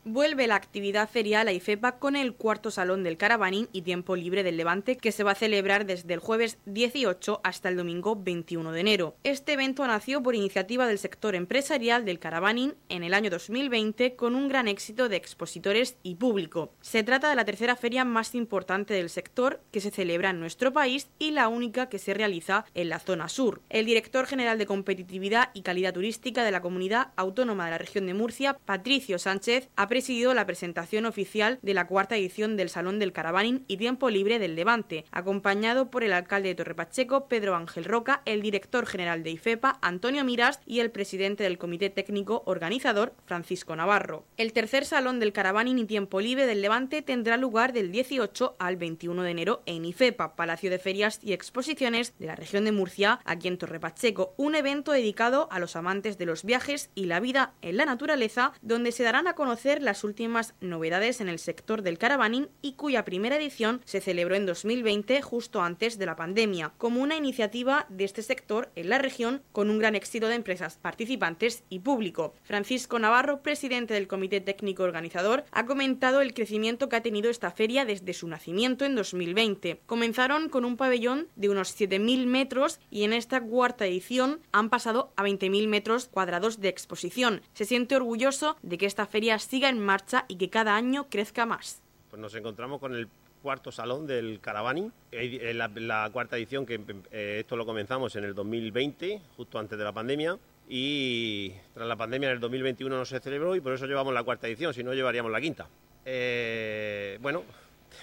Vuelve 0.09 0.47
la 0.47 0.55
actividad 0.55 1.09
ferial 1.09 1.49
a 1.49 1.51
IFEPA 1.51 1.99
con 1.99 2.15
el 2.15 2.33
cuarto 2.33 2.71
salón 2.71 3.03
del 3.03 3.17
Caravanín 3.17 3.67
y 3.73 3.81
Tiempo 3.81 4.15
Libre 4.15 4.41
del 4.41 4.55
Levante 4.55 4.95
que 4.95 5.11
se 5.11 5.21
va 5.21 5.31
a 5.31 5.35
celebrar 5.35 5.85
desde 5.85 6.13
el 6.13 6.21
jueves 6.21 6.59
18 6.65 7.41
hasta 7.43 7.67
el 7.67 7.75
domingo 7.75 8.15
21 8.15 8.71
de 8.71 8.79
enero. 8.79 9.17
Este 9.25 9.51
evento 9.51 9.85
nació 9.85 10.23
por 10.23 10.33
iniciativa 10.33 10.87
del 10.87 10.97
sector 10.97 11.35
empresarial 11.35 12.05
del 12.05 12.19
Caravanín 12.19 12.75
en 12.87 13.03
el 13.03 13.13
año 13.13 13.29
2020 13.29 14.15
con 14.15 14.35
un 14.35 14.47
gran 14.47 14.69
éxito 14.69 15.09
de 15.09 15.17
expositores 15.17 15.97
y 16.03 16.15
público. 16.15 16.71
Se 16.79 17.03
trata 17.03 17.29
de 17.29 17.35
la 17.35 17.43
tercera 17.43 17.75
feria 17.75 18.05
más 18.05 18.33
importante 18.33 18.93
del 18.93 19.09
sector 19.09 19.59
que 19.73 19.81
se 19.81 19.91
celebra 19.91 20.29
en 20.29 20.39
nuestro 20.39 20.71
país 20.71 21.09
y 21.19 21.31
la 21.31 21.49
única 21.49 21.89
que 21.89 21.99
se 21.99 22.13
realiza 22.13 22.63
en 22.75 22.87
la 22.87 22.99
zona 22.99 23.27
sur. 23.27 23.61
El 23.67 23.85
director 23.85 24.25
general 24.25 24.57
de 24.57 24.67
competitividad 24.67 25.49
y 25.53 25.63
calidad 25.63 25.93
turística 25.93 26.45
de 26.45 26.51
la 26.51 26.61
comunidad 26.61 27.09
autónoma 27.17 27.65
de 27.65 27.71
la 27.71 27.77
región 27.77 28.05
de 28.05 28.13
Murcia, 28.13 28.57
Patricio 28.57 29.19
Sánchez, 29.19 29.67
presidido 29.97 30.36
la 30.36 30.45
presentación 30.45 31.07
oficial 31.07 31.57
de 31.63 31.73
la 31.73 31.88
cuarta 31.88 32.15
edición 32.15 32.55
del 32.55 32.69
Salón 32.69 32.99
del 32.99 33.13
Caravaning 33.13 33.65
y 33.67 33.77
Tiempo 33.77 34.12
Libre 34.12 34.38
del 34.38 34.55
Levante, 34.55 35.05
acompañado 35.10 35.89
por 35.89 36.03
el 36.03 36.13
alcalde 36.13 36.49
de 36.49 36.53
Torrepacheco, 36.53 37.27
Pedro 37.27 37.55
Ángel 37.55 37.83
Roca, 37.83 38.21
el 38.25 38.43
director 38.43 38.86
general 38.86 39.23
de 39.23 39.31
IFEPA, 39.31 39.79
Antonio 39.81 40.23
Miras, 40.23 40.60
y 40.67 40.81
el 40.81 40.91
presidente 40.91 41.43
del 41.45 41.57
Comité 41.57 41.89
Técnico 41.89 42.43
Organizador, 42.45 43.15
Francisco 43.25 43.75
Navarro. 43.75 44.23
El 44.38 44.53
tercer 44.53 44.86
Salón 44.86 45.19
del 45.19 45.33
Caravaning 45.33 45.79
y 45.79 45.86
Tiempo 45.86 46.21
Libre 46.21 46.45
del 46.45 46.62
Levante 46.62 47.01
tendrá 47.01 47.36
lugar 47.36 47.73
del 47.73 47.91
18 47.91 48.55
al 48.60 48.75
21 48.75 49.23
de 49.23 49.31
enero 49.31 49.63
en 49.65 49.83
IFEPA, 49.83 50.36
Palacio 50.36 50.69
de 50.69 50.77
Ferias 50.77 51.19
y 51.23 51.33
Exposiciones 51.33 52.13
de 52.19 52.27
la 52.27 52.36
región 52.36 52.65
de 52.65 52.71
Murcia, 52.71 53.19
aquí 53.25 53.47
en 53.47 53.57
Torrepacheco, 53.57 54.36
un 54.38 54.53
evento 54.53 54.91
dedicado 54.91 55.47
a 55.49 55.57
los 55.57 55.75
amantes 55.75 56.19
de 56.19 56.27
los 56.27 56.43
viajes 56.43 56.91
y 56.93 57.05
la 57.05 57.19
vida 57.19 57.53
en 57.63 57.77
la 57.77 57.86
naturaleza, 57.86 58.53
donde 58.62 58.91
se 58.91 59.01
darán 59.01 59.27
a 59.27 59.33
conocer 59.33 59.87
las 59.88 60.04
últimas 60.04 60.54
novedades 60.60 61.21
en 61.21 61.30
el 61.30 61.39
sector 61.39 61.82
del 61.82 61.97
caravaning 61.97 62.50
y 62.62 62.73
cuya 62.73 63.06
primera 63.06 63.38
edición 63.38 63.82
se 63.86 64.02
celebró 64.02 64.36
en 64.36 64.45
2020 64.45 65.21
justo 65.21 65.62
antes 65.62 65.97
de 65.97 66.06
la 66.06 66.17
pandemia, 66.17 66.73
como 66.78 67.02
una 67.02 67.15
iniciativa 67.15 67.86
de 67.88 68.04
este 68.04 68.21
sector 68.21 68.69
en 68.76 68.89
la 68.89 68.97
región 68.97 69.41
con 69.54 69.69
un 69.69 69.80
gran 69.80 69.95
éxito 69.95 70.28
de 70.28 70.36
empresas 70.36 70.78
participantes 70.78 71.63
y 71.69 71.80
público. 71.80 72.34
Francisco 72.43 73.00
Navarro, 73.00 73.41
presidente 73.41 73.93
del 73.93 74.10
Comité 74.10 74.41
Técnico 74.41 74.84
Organizador, 74.84 75.45
ha 75.52 75.65
comentado 75.65 76.19
el 76.19 76.34
crecimiento 76.34 76.89
que 76.89 76.97
ha 76.97 77.02
tenido 77.02 77.30
esta 77.30 77.52
feria 77.52 77.86
desde 77.86 78.13
su 78.13 78.28
nacimiento 78.28 78.84
en 78.84 78.93
2020. 78.93 79.80
Comenzaron 79.86 80.50
con 80.50 80.65
un 80.65 80.76
pabellón 80.76 81.30
de 81.38 81.47
unos 81.47 81.80
7.000 81.80 82.26
metros 82.26 82.82
y 82.91 83.06
en 83.06 83.13
esta 83.13 83.39
cuarta 83.39 83.86
edición 83.86 84.41
han 84.52 84.69
pasado 84.69 85.13
a 85.15 85.23
20.000 85.23 85.65
metros 85.69 86.08
cuadrados 86.08 86.60
de 86.60 86.67
exposición. 86.67 87.41
Se 87.54 87.63
siente 87.63 87.95
orgulloso 87.95 88.58
de 88.62 88.78
que 88.78 88.86
esta 88.86 89.06
feria 89.06 89.39
siga 89.39 89.66
en 89.69 89.80
marcha 89.80 90.25
y 90.27 90.38
que 90.38 90.49
cada 90.49 90.75
año 90.75 91.08
crezca 91.10 91.45
más. 91.45 91.82
Pues 92.10 92.21
nos 92.21 92.34
encontramos 92.36 92.80
con 92.80 92.93
el 92.93 93.08
cuarto 93.41 93.71
salón 93.71 94.08
del 94.08 94.39
Caravaning, 94.41 94.91
la, 95.12 95.67
la 95.67 96.10
cuarta 96.12 96.38
edición 96.38 96.65
que 96.65 96.82
eh, 97.12 97.38
esto 97.39 97.56
lo 97.56 97.65
comenzamos 97.65 98.15
en 98.15 98.23
el 98.23 98.34
2020, 98.34 99.21
justo 99.36 99.60
antes 99.60 99.77
de 99.77 99.84
la 99.84 99.93
pandemia, 99.93 100.38
y 100.69 101.51
tras 101.73 101.88
la 101.88 101.95
pandemia 101.95 102.27
en 102.30 102.34
el 102.36 102.39
2021 102.39 102.97
no 102.97 103.06
se 103.06 103.19
celebró 103.19 103.56
y 103.56 103.62
por 103.62 103.73
eso 103.73 103.86
llevamos 103.86 104.13
la 104.13 104.23
cuarta 104.23 104.47
edición, 104.47 104.73
si 104.73 104.84
no 104.84 104.93
llevaríamos 104.93 105.32
la 105.32 105.39
quinta. 105.39 105.67
Eh, 106.03 107.17
bueno, 107.21 107.43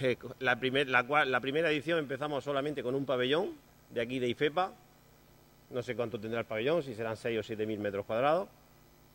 la, 0.41 1.25
la, 1.25 1.41
primera 1.41 1.71
edición 1.71 1.99
empezamos 1.99 2.45
solamente 2.45 2.83
con 2.83 2.95
un 2.95 3.05
pabellón 3.05 3.53
de 3.91 4.01
aquí 4.01 4.19
de 4.19 4.29
IFEPA, 4.29 4.73
no 5.71 5.83
sé 5.83 5.95
cuánto 5.95 6.19
tendrá 6.19 6.41
el 6.41 6.47
pabellón, 6.47 6.83
si 6.83 6.95
serán 6.95 7.17
6 7.17 7.41
o 7.41 7.43
7 7.43 7.67
mil 7.67 7.81
metros 7.81 8.07
cuadrados, 8.07 8.49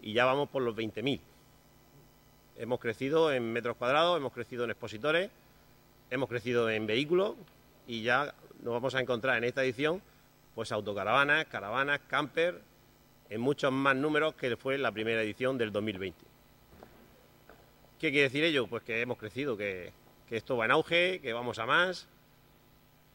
y 0.01 0.13
ya 0.13 0.25
vamos 0.25 0.49
por 0.49 0.61
los 0.61 0.75
20.000. 0.75 1.19
Hemos 2.59 2.81
crecido 2.81 3.31
en 3.31 3.53
metros 3.53 3.77
cuadrados, 3.77 4.17
hemos 4.17 4.33
crecido 4.33 4.65
en 4.65 4.71
expositores, 4.71 5.31
hemos 6.09 6.27
crecido 6.27 6.69
en 6.69 6.87
vehículos 6.87 7.35
y 7.87 8.01
ya 8.01 8.35
nos 8.61 8.73
vamos 8.73 8.95
a 8.95 8.99
encontrar 8.99 9.37
en 9.37 9.45
esta 9.45 9.63
edición 9.63 10.01
pues 10.55 10.73
autocaravanas, 10.73 11.45
caravanas, 11.45 12.01
camper, 12.09 12.59
en 13.29 13.39
muchos 13.39 13.71
más 13.71 13.95
números 13.95 14.33
que 14.33 14.57
fue 14.57 14.77
la 14.77 14.91
primera 14.91 15.23
edición 15.23 15.57
del 15.57 15.71
2020. 15.71 16.19
¿Qué 17.97 18.11
quiere 18.11 18.23
decir 18.23 18.43
ello? 18.43 18.67
Pues 18.67 18.83
que 18.83 18.99
hemos 18.99 19.17
crecido, 19.17 19.55
que, 19.55 19.93
esto 20.29 20.57
va 20.57 20.65
en 20.65 20.71
auge, 20.71 21.21
que 21.21 21.31
vamos 21.31 21.59
a 21.59 21.65
más, 21.65 22.09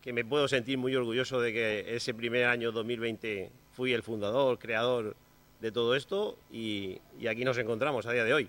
que 0.01 0.15
me 0.15 0.25
puedo 0.25 0.49
sentir 0.49 0.79
muy 0.79 0.97
orgulloso 0.97 1.39
de 1.43 1.53
que 1.53 1.97
ese 1.97 2.15
primer 2.15 2.47
año 2.47 2.73
2020 2.73 3.51
fui 3.73 3.93
el 3.93 4.03
fundador, 4.03 4.59
creador 4.59 5.15
de 5.61 5.71
todo 5.71 5.95
esto 5.95 6.39
y 6.51 6.99
aquí 7.29 7.45
nos 7.45 7.59
encontramos 7.59 8.07
a 8.07 8.13
día 8.13 8.25
de 8.25 8.33
hoy. 8.33 8.49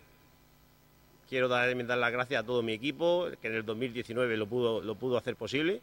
Quiero 1.36 1.50
dar, 1.50 1.76
las 1.76 2.12
gracias 2.14 2.42
a 2.42 2.46
todo 2.46 2.64
mi 2.64 2.72
equipo, 2.72 3.28
que 3.42 3.50
en 3.50 3.56
el 3.56 3.66
2019 3.66 4.38
lo 4.38 4.48
pudo, 4.48 4.80
lo 4.80 4.96
pudo 4.96 5.18
hacer 5.18 5.36
posible. 5.36 5.82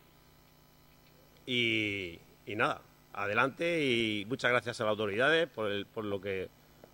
Y, 1.45 2.19
nada, 2.47 2.81
adelante 3.13 3.85
y 3.85 4.25
muchas 4.31 4.51
gracias 4.51 4.81
a 4.81 4.85
las 4.85 4.93
autoridades 4.93 5.51
por, 5.51 5.85
por, 5.89 6.07
lo 6.07 6.23
que, 6.23 6.49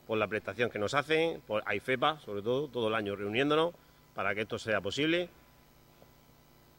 por 0.09 0.19
la 0.19 0.27
prestación 0.27 0.71
que 0.71 0.81
nos 0.81 0.95
hacen, 0.95 1.41
por 1.47 1.63
AIFEPA 1.67 2.19
sobre 2.19 2.43
todo, 2.43 2.67
todo 2.67 2.89
el 2.89 2.97
año 2.97 3.15
reuniéndonos 3.15 3.75
para 4.17 4.35
que 4.35 4.41
esto 4.41 4.59
sea 4.59 4.81
posible. 4.81 5.29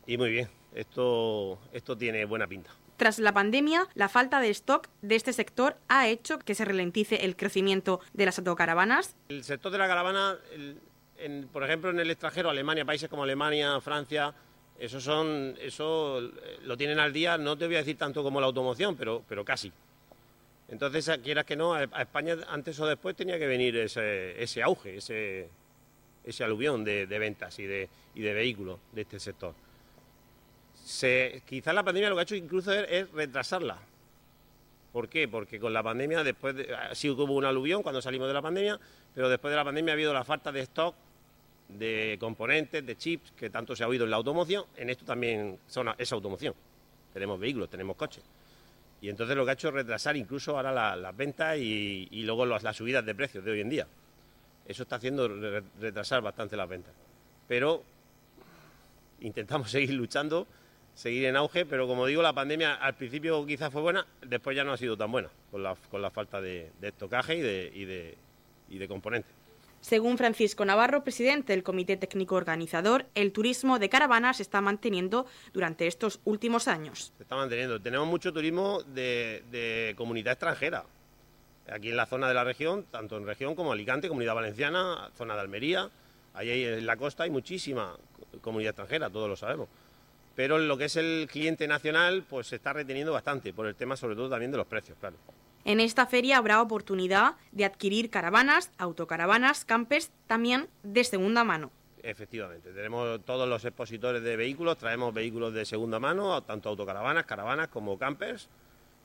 Y 0.05 0.17
muy 0.17 0.31
bien, 0.31 0.49
esto, 0.75 1.59
esto 1.71 1.97
tiene 1.97 2.25
buena 2.25 2.45
pinta. 2.45 2.71
Tras 2.97 3.17
la 3.19 3.31
pandemia, 3.31 3.87
la 3.93 4.09
falta 4.09 4.41
de 4.41 4.49
stock 4.49 4.89
de 5.01 5.15
este 5.15 5.31
sector 5.31 5.77
ha 5.87 6.09
hecho 6.09 6.39
que 6.39 6.53
se 6.53 6.65
ralentice 6.65 7.23
el 7.23 7.37
crecimiento 7.37 8.01
de 8.11 8.25
las 8.25 8.37
autocaravanas. 8.37 9.15
El 9.29 9.45
sector 9.45 9.71
de 9.71 9.77
la 9.77 9.87
caravana, 9.87 10.37
por 11.51 11.63
ejemplo, 11.63 11.89
en 11.89 11.99
el 11.99 12.11
extranjero, 12.11 12.49
Alemania, 12.49 12.85
países 12.85 13.09
como 13.09 13.23
Alemania, 13.23 13.79
Francia, 13.81 14.33
eso 14.79 15.01
son, 15.01 15.55
eso 15.61 16.19
eh, 16.19 16.59
lo 16.63 16.77
tienen 16.77 16.99
al 16.99 17.11
día, 17.11 17.37
no 17.37 17.57
te 17.57 17.65
voy 17.65 17.75
a 17.75 17.79
decir 17.79 17.97
tanto 17.97 18.23
como 18.23 18.39
la 18.39 18.47
automoción, 18.47 18.95
pero, 18.95 19.23
pero 19.27 19.43
casi. 19.43 19.71
Entonces, 20.69 21.19
quieras 21.23 21.45
que 21.45 21.55
no, 21.55 21.73
a 21.73 21.83
España 21.83 22.37
antes 22.47 22.79
o 22.79 22.85
después 22.85 23.15
tenía 23.15 23.37
que 23.39 23.47
venir 23.47 23.75
ese, 23.75 24.41
ese 24.41 24.61
auge, 24.61 24.97
ese, 24.97 25.49
ese 26.23 26.43
aluvión 26.43 26.83
de, 26.83 27.05
ventas 27.07 27.57
y 27.59 27.65
de, 27.65 27.89
y 28.15 28.21
de 28.21 28.33
vehículos 28.33 28.79
de 28.93 29.01
este 29.01 29.19
sector. 29.19 29.53
Se, 30.85 31.41
quizás 31.45 31.73
la 31.73 31.83
pandemia 31.83 32.09
lo 32.09 32.15
que 32.15 32.19
ha 32.19 32.23
hecho 32.23 32.35
incluso 32.35 32.71
es, 32.71 33.11
retrasarla. 33.11 33.79
¿Por 34.93 35.09
qué? 35.09 35.27
Porque 35.27 35.59
con 35.59 35.73
la 35.73 35.83
pandemia, 35.83 36.23
después 36.23 36.55
de, 36.55 36.73
sí 36.93 37.09
hubo 37.09 37.23
un 37.33 37.45
aluvión 37.45 37.83
cuando 37.83 38.01
salimos 38.01 38.27
de 38.27 38.33
la 38.33 38.41
pandemia, 38.41 38.79
pero 39.13 39.27
después 39.27 39.51
de 39.51 39.57
la 39.57 39.65
pandemia 39.65 39.93
ha 39.93 39.95
habido 39.95 40.13
la 40.13 40.23
falta 40.23 40.51
de 40.51 40.61
stock 40.61 40.95
de 41.69 42.17
componentes, 42.19 42.85
de 42.85 42.97
chips, 42.97 43.31
que 43.31 43.49
tanto 43.49 43.75
se 43.75 43.83
ha 43.83 43.87
oído 43.87 44.05
en 44.05 44.11
la 44.11 44.17
automoción, 44.17 44.65
en 44.75 44.89
esto 44.89 45.05
también 45.05 45.59
son, 45.67 45.89
es 45.97 46.11
automoción. 46.11 46.53
Tenemos 47.13 47.39
vehículos, 47.39 47.69
tenemos 47.69 47.95
coches. 47.95 48.23
Y 49.01 49.09
entonces 49.09 49.35
lo 49.37 49.45
que 49.45 49.51
ha 49.51 49.53
hecho 49.53 49.69
es 49.69 49.73
retrasar 49.73 50.17
incluso 50.17 50.57
ahora 50.57 50.95
las 50.95 51.15
ventas 51.15 51.57
y, 51.57 52.07
luego 52.23 52.45
las, 52.45 52.75
subidas 52.75 53.05
de 53.05 53.15
precios 53.15 53.45
de 53.45 53.51
hoy 53.51 53.61
en 53.61 53.69
día. 53.69 53.87
Eso 54.65 54.83
está 54.83 54.97
haciendo 54.97 55.27
retrasar 55.79 56.21
bastante 56.21 56.57
las 56.57 56.67
ventas. 56.67 56.93
Pero 57.47 57.83
intentamos 59.21 59.71
seguir 59.71 59.93
luchando, 59.93 60.47
seguir 60.93 61.25
en 61.25 61.37
auge, 61.37 61.65
pero 61.65 61.87
como 61.87 62.05
digo, 62.07 62.21
la 62.21 62.33
pandemia 62.33 62.75
al 62.75 62.95
principio 62.95 63.45
quizás 63.45 63.71
fue 63.71 63.81
buena, 63.81 64.05
después 64.21 64.55
ya 64.55 64.63
no 64.63 64.73
ha 64.73 64.77
sido 64.77 64.97
tan 64.97 65.11
buena, 65.11 65.29
con 65.49 65.63
la, 65.63 65.75
con 65.89 66.01
la 66.01 66.09
falta 66.09 66.41
de, 66.41 66.71
estocaje 66.81 67.37
y 67.37 67.41
de, 67.85 68.17
y 68.69 68.77
de 68.77 68.87
componentes. 68.87 69.38
Según 69.81 70.17
Francisco 70.17 70.65
Navarro, 70.65 71.03
presidente 71.03 71.53
del 71.53 71.63
Comité 71.63 71.95
Técnico 71.95 72.35
Organizador, 72.35 73.05
el 73.15 73.31
turismo 73.31 73.79
de 73.79 73.87
caravanas 73.87 74.37
se 74.37 74.43
está 74.43 74.59
manteniendo 74.59 75.25
durante 75.53 75.87
estos 75.87 76.19
últimos 76.25 76.67
años. 76.67 77.13
Se 77.15 77.23
está 77.23 77.37
manteniendo. 77.37 77.81
Tenemos 77.81 78.07
mucho 78.07 78.33
turismo 78.33 78.83
de, 78.83 79.93
comunidad 79.97 80.33
extranjera. 80.33 80.83
Aquí 81.71 81.89
en 81.89 81.97
la 81.97 82.07
zona 82.07 82.27
de 82.27 82.33
la 82.33 82.43
región, 82.43 82.85
tanto 82.91 83.15
en 83.17 83.25
región 83.25 83.55
como 83.55 83.71
Alicante, 83.71 84.09
Comunidad 84.09 84.35
Valenciana, 84.35 85.11
zona 85.15 85.35
de 85.35 85.41
Almería. 85.41 85.89
Ahí 86.33 86.63
en 86.63 86.85
la 86.85 86.97
costa 86.97 87.23
hay 87.23 87.29
muchísima 87.29 87.95
comunidad 88.41 88.71
extranjera, 88.71 89.09
todos 89.09 89.29
lo 89.29 89.35
sabemos. 89.35 89.67
pero 90.35 90.57
lo 90.57 90.77
que 90.77 90.85
es 90.85 90.95
el 90.95 91.27
cliente 91.29 91.67
nacional 91.67 92.23
pues 92.29 92.47
se 92.47 92.57
está 92.57 92.71
reteniendo 92.71 93.11
bastante 93.11 93.51
por 93.51 93.65
el 93.65 93.75
tema 93.75 93.97
sobre 93.97 94.15
todo 94.15 94.29
también 94.29 94.51
de 94.51 94.57
los 94.57 94.67
precios, 94.67 94.97
claro. 94.99 95.17
En 95.65 95.79
esta 95.79 96.05
feria 96.05 96.37
habrá 96.37 96.61
oportunidad 96.61 97.35
de 97.51 97.65
adquirir 97.65 98.09
caravanas, 98.09 98.71
autocaravanas, 98.77 99.65
campers, 99.65 100.11
también 100.27 100.67
de 100.83 101.03
segunda 101.03 101.43
mano. 101.43 101.71
Efectivamente, 102.01 102.71
tenemos 102.71 103.23
todos 103.25 103.47
los 103.47 103.65
expositores 103.65 104.23
de 104.23 104.37
vehículos, 104.37 104.77
traemos 104.77 105.13
vehículos 105.13 105.53
de 105.53 105.65
segunda 105.65 105.99
mano, 105.99 106.41
tanto 106.43 106.69
autocaravanas, 106.69 107.25
caravanas 107.25 107.67
como 107.67 107.97
campers, 107.97 108.49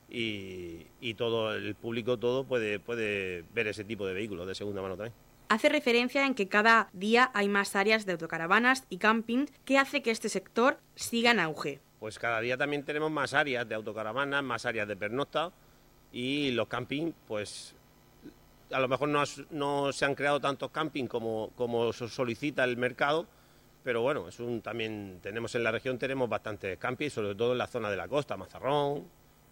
y, 0.09 1.13
todo 1.15 1.55
el 1.55 1.75
público 1.75 2.17
todo 2.17 2.43
puede, 2.43 2.79
puede 2.79 3.43
ver 3.53 3.67
ese 3.67 3.83
tipo 3.83 4.05
de 4.05 4.13
vehículos 4.13 4.47
de 4.47 4.55
segunda 4.55 4.81
mano 4.81 4.95
también. 4.95 5.13
Hace 5.49 5.69
referencia 5.69 6.25
en 6.25 6.33
que 6.33 6.47
cada 6.47 6.89
día 6.93 7.31
hay 7.33 7.47
más 7.47 7.75
áreas 7.75 8.05
de 8.05 8.13
autocaravanas 8.13 8.85
y 8.89 8.97
camping 8.97 9.45
que 9.63 9.77
hace 9.77 10.01
que 10.01 10.11
este 10.11 10.29
sector 10.29 10.79
siga 10.95 11.31
en 11.31 11.39
auge. 11.39 11.79
Pues 11.99 12.17
cada 12.17 12.39
día 12.41 12.57
también 12.57 12.83
tenemos 12.83 13.11
más 13.11 13.33
áreas 13.33 13.67
de 13.67 13.75
autocaravanas, 13.75 14.43
más 14.43 14.65
áreas 14.65 14.87
de 14.87 14.95
pernocta 14.95 15.51
y 16.15 16.51
los 16.51 16.69
camping, 16.69 17.11
pues 17.27 17.75
a 18.71 18.79
lo 18.79 18.87
mejor 18.87 19.09
no, 19.51 19.91
se 19.91 20.05
han 20.05 20.15
creado 20.15 20.39
tantos 20.39 20.71
camping 20.71 21.07
como, 21.07 21.51
como 21.57 21.91
solicita 21.91 22.63
el 22.63 22.77
mercado, 22.77 23.27
pero 23.83 24.01
bueno, 24.01 24.29
es 24.29 24.39
un, 24.39 24.61
también 24.61 25.19
tenemos 25.21 25.53
en 25.55 25.63
la 25.63 25.71
región 25.71 25.99
tenemos 25.99 26.29
bastantes 26.29 26.77
camping, 26.77 27.09
sobre 27.09 27.35
todo 27.35 27.51
en 27.51 27.57
la 27.57 27.67
zona 27.67 27.89
de 27.89 27.97
la 27.97 28.07
costa, 28.07 28.37
Mazarrón, 28.37 29.03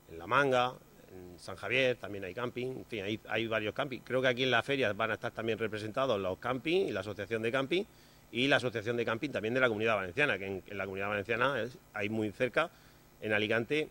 en 0.09 0.17
La 0.17 0.25
Manga, 0.25 0.73
en 1.11 1.37
San 1.37 1.57
Javier 1.57 1.97
también 1.97 2.23
hay 2.23 2.33
camping, 2.33 2.67
en 2.67 2.85
fin, 2.85 3.03
hay, 3.03 3.19
hay 3.27 3.45
varios 3.45 3.73
camping. 3.73 3.99
Creo 3.99 4.21
que 4.21 4.29
aquí 4.29 4.43
en 4.43 4.51
la 4.51 4.63
feria 4.63 4.93
van 4.93 5.11
a 5.11 5.15
estar 5.15 5.33
también 5.33 5.59
representados 5.59 6.17
los 6.17 6.37
camping 6.37 6.87
y 6.87 6.91
la 6.91 7.01
asociación 7.01 7.41
de 7.41 7.51
camping 7.51 7.83
y 8.31 8.47
la 8.47 8.55
asociación 8.55 8.95
de 8.95 9.03
camping 9.03 9.31
también 9.31 9.53
de 9.53 9.59
la 9.59 9.67
Comunidad 9.67 9.95
Valenciana, 9.95 10.37
que 10.37 10.45
en, 10.45 10.63
la 10.77 10.85
Comunidad 10.85 11.09
Valenciana 11.09 11.61
es, 11.61 11.77
hay 11.93 12.07
muy 12.07 12.31
cerca, 12.31 12.71
en 13.19 13.33
Alicante 13.33 13.89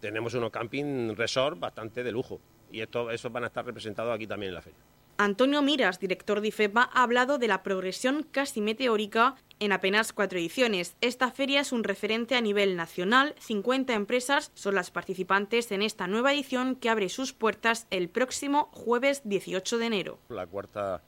tenemos 0.00 0.34
unos 0.34 0.50
camping 0.50 1.14
resort 1.14 1.58
bastante 1.58 2.02
de 2.02 2.12
lujo 2.12 2.40
y 2.70 2.80
esto, 2.80 3.10
esos 3.10 3.32
van 3.32 3.44
a 3.44 3.46
estar 3.48 3.64
representados 3.64 4.14
aquí 4.14 4.26
también 4.26 4.50
en 4.50 4.54
la 4.54 4.62
feria. 4.62 4.78
Antonio 5.20 5.62
Miras, 5.62 5.98
director 5.98 6.40
de 6.40 6.48
IFEPA, 6.48 6.90
ha 6.92 7.02
hablado 7.02 7.38
de 7.38 7.48
la 7.48 7.64
progresión 7.64 8.22
casi 8.22 8.60
meteórica 8.60 9.34
en 9.58 9.72
apenas 9.72 10.12
cuatro 10.12 10.38
ediciones. 10.38 10.96
Esta 11.00 11.32
feria 11.32 11.60
es 11.60 11.72
un 11.72 11.82
referente 11.82 12.36
a 12.36 12.40
nivel 12.40 12.76
nacional. 12.76 13.34
50 13.40 13.94
empresas 13.94 14.52
son 14.54 14.76
las 14.76 14.92
participantes 14.92 15.72
en 15.72 15.82
esta 15.82 16.06
nueva 16.06 16.32
edición 16.32 16.76
que 16.76 16.88
abre 16.88 17.08
sus 17.08 17.32
puertas 17.32 17.88
el 17.90 18.08
próximo 18.08 18.68
jueves 18.72 19.22
18 19.24 19.78
de 19.78 19.86
enero. 19.86 20.18
La 20.28 20.46
cuarta 20.46 21.02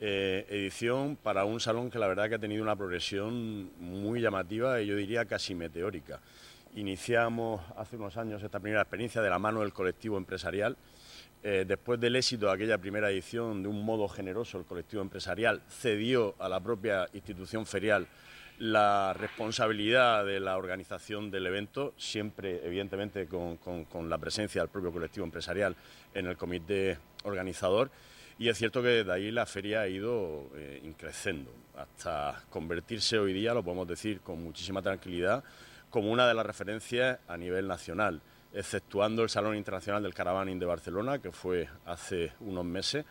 eh, 0.00 0.44
edición 0.48 1.14
para 1.14 1.44
un 1.44 1.60
salón 1.60 1.88
que 1.88 2.00
la 2.00 2.08
verdad 2.08 2.28
que 2.28 2.34
ha 2.34 2.40
tenido 2.40 2.64
una 2.64 2.74
progresión 2.74 3.70
muy 3.78 4.20
llamativa 4.20 4.80
y 4.80 4.86
yo 4.88 4.96
diría 4.96 5.26
casi 5.26 5.54
meteórica. 5.54 6.20
Iniciamos 6.74 7.60
hace 7.76 7.96
unos 7.96 8.16
años 8.16 8.42
esta 8.42 8.58
primera 8.58 8.82
experiencia 8.82 9.20
de 9.20 9.28
la 9.28 9.38
mano 9.38 9.60
del 9.60 9.72
colectivo 9.72 10.16
empresarial 10.16 10.76
eh, 11.44 11.64
después 11.66 11.98
del 11.98 12.14
éxito 12.14 12.46
de 12.46 12.52
aquella 12.52 12.78
primera 12.78 13.10
edición, 13.10 13.62
de 13.62 13.68
un 13.68 13.84
modo 13.84 14.08
generoso, 14.08 14.58
el 14.58 14.64
colectivo 14.64 15.02
empresarial 15.02 15.60
cedió 15.68 16.36
a 16.38 16.48
la 16.48 16.60
propia 16.60 17.08
institución 17.14 17.66
ferial 17.66 18.06
la 18.58 19.12
responsabilidad 19.12 20.24
de 20.24 20.38
la 20.38 20.56
organización 20.56 21.32
del 21.32 21.46
evento, 21.46 21.94
siempre 21.96 22.64
evidentemente 22.64 23.26
con, 23.26 23.58
la 24.08 24.18
presencia 24.18 24.60
del 24.60 24.70
propio 24.70 24.92
colectivo 24.92 25.26
empresarial 25.26 25.74
en 26.14 26.26
el 26.26 26.36
comité 26.36 26.98
organizador. 27.24 27.90
Y 28.38 28.48
es 28.48 28.56
cierto 28.56 28.80
que 28.80 28.88
desde 28.88 29.12
ahí 29.12 29.32
la 29.32 29.46
feria 29.46 29.80
ha 29.80 29.88
ido 29.88 30.48
eh, 30.54 30.80
increciendo 30.84 31.52
hasta 31.76 32.44
convertirse 32.50 33.18
hoy 33.18 33.32
día, 33.32 33.52
lo 33.52 33.64
podemos 33.64 33.88
decir 33.88 34.20
con 34.20 34.40
muchísima 34.42 34.80
tranquilidad, 34.80 35.42
como 35.92 36.10
una 36.10 36.26
de 36.26 36.34
las 36.34 36.44
referencias 36.44 37.20
a 37.28 37.36
nivel 37.36 37.68
nacional 37.68 38.20
exceptuando 38.54 39.22
el 39.22 39.28
Salón 39.28 39.56
Internacional 39.56 40.02
del 40.02 40.14
Caravaning 40.14 40.58
de 40.58 40.66
Barcelona, 40.66 41.18
que 41.18 41.30
fue 41.30 41.68
hace 41.86 42.32
unos 42.40 42.64
meses. 42.64 43.04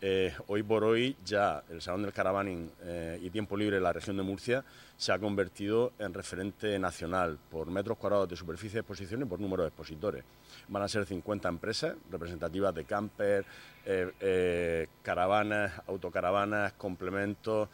Eh, 0.00 0.34
hoy 0.48 0.62
por 0.62 0.84
hoy 0.84 1.16
ya 1.24 1.62
el 1.70 1.80
Salón 1.80 2.02
del 2.02 2.12
Caravaning 2.12 2.70
eh, 2.82 3.18
y 3.22 3.30
Tiempo 3.30 3.56
Libre 3.56 3.78
en 3.78 3.82
la 3.82 3.94
región 3.94 4.16
de 4.16 4.22
Murcia 4.22 4.62
se 4.96 5.10
ha 5.10 5.18
convertido 5.18 5.92
en 5.98 6.12
referente 6.12 6.78
nacional 6.78 7.38
por 7.50 7.70
metros 7.70 7.96
cuadrados 7.96 8.28
de 8.28 8.36
superficie 8.36 8.74
de 8.74 8.80
exposición 8.80 9.22
y 9.22 9.24
por 9.24 9.40
número 9.40 9.62
de 9.62 9.68
expositores. 9.68 10.22
Van 10.68 10.82
a 10.82 10.88
ser 10.88 11.06
50 11.06 11.48
empresas 11.48 11.94
representativas 12.10 12.74
de 12.74 12.84
camper, 12.84 13.46
eh, 13.86 14.86
caravanas, 15.02 15.80
autocaravanas, 15.86 16.72
complementos, 16.74 17.68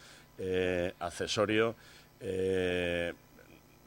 accesorios 0.99 1.75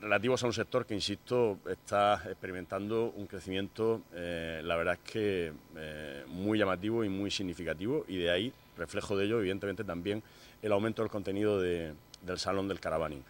relativos 0.06 0.44
a 0.44 0.46
un 0.46 0.54
sector 0.54 0.86
que, 0.86 0.94
insisto, 0.94 1.58
está 1.68 2.22
experimentando 2.30 3.12
un 3.16 3.26
crecimiento, 3.26 4.04
eh, 4.14 4.62
la 4.64 4.76
verdad 4.76 5.00
es 5.04 5.12
que 5.12 5.52
eh, 5.76 6.24
muy 6.28 6.60
llamativo 6.60 7.04
y 7.04 7.10
muy 7.10 7.32
significativo, 7.32 8.06
y 8.08 8.18
de 8.18 8.30
ahí, 8.30 8.54
reflejo 8.78 9.18
de 9.18 9.26
ello, 9.26 9.40
evidentemente 9.40 9.84
también 9.84 10.22
el 10.62 10.72
aumento 10.72 11.02
del 11.02 11.10
contenido 11.10 11.60
del 11.60 11.96
Salón 12.38 12.68
del 12.68 12.80
Caravaning, 12.80 13.24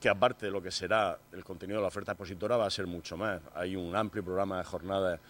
que 0.00 0.08
aparte 0.08 0.46
de 0.46 0.52
lo 0.52 0.62
que 0.62 0.70
será 0.70 1.18
el 1.32 1.42
contenido 1.42 1.80
de 1.80 1.82
la 1.82 1.88
oferta 1.88 2.12
expositora, 2.12 2.56
va 2.56 2.66
a 2.66 2.70
ser 2.70 2.86
mucho 2.86 3.16
más. 3.16 3.40
Hay 3.56 3.74
un 3.74 3.96
amplio 3.96 4.22
programa 4.22 4.58
de 4.58 4.64
jornadas 4.64 5.20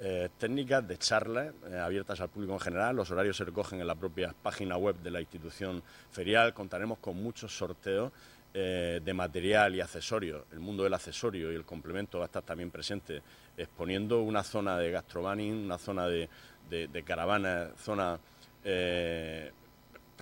eh, 0.00 0.28
técnicas, 0.38 0.86
de 0.86 0.98
charlas 0.98 1.52
abiertas 1.82 2.20
al 2.20 2.28
público 2.28 2.52
en 2.52 2.60
general. 2.60 2.94
Los 2.94 3.10
horarios 3.10 3.36
se 3.36 3.44
recogen 3.44 3.80
en 3.80 3.88
la 3.88 3.96
propia 3.96 4.32
página 4.40 4.76
web 4.76 4.94
de 5.02 5.10
la 5.10 5.20
institución 5.20 5.82
ferial. 6.12 6.54
Contaremos 6.54 6.98
con 6.98 7.20
muchos 7.20 7.56
sorteos 7.56 8.12
eh, 8.56 9.00
de 9.04 9.14
material 9.14 9.74
y 9.74 9.80
accesorios, 9.80 10.44
el 10.52 10.60
mundo 10.60 10.84
del 10.84 10.94
accesorio 10.94 11.50
y 11.50 11.56
el 11.56 11.64
complemento 11.64 12.18
va 12.18 12.26
a 12.26 12.26
estar 12.26 12.44
también 12.44 12.70
presente, 12.70 13.20
exponiendo 13.56 14.22
una 14.22 14.44
zona 14.44 14.78
de 14.78 14.92
gastrobanning, 14.92 15.64
una 15.64 15.76
zona 15.76 16.06
de, 16.06 16.28
de, 16.70 17.02
caravana, 17.02 17.70
zona... 17.76 18.16
Eh, 18.62 19.50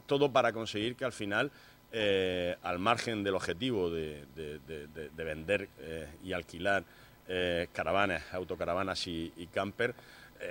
todo 0.07 0.33
para 0.33 0.51
conseguir 0.51 0.97
que 0.97 1.05
al 1.05 1.13
final, 1.13 1.51
eh, 1.93 2.57
al 2.63 2.79
margen 2.79 3.23
del 3.23 3.35
objetivo 3.35 3.91
de, 3.91 4.25
vender 5.15 5.69
y 6.25 6.33
alquilar 6.33 6.85
caravanas, 7.71 8.33
autocaravanas 8.33 9.07
y 9.07 9.49
camper, 9.53 9.95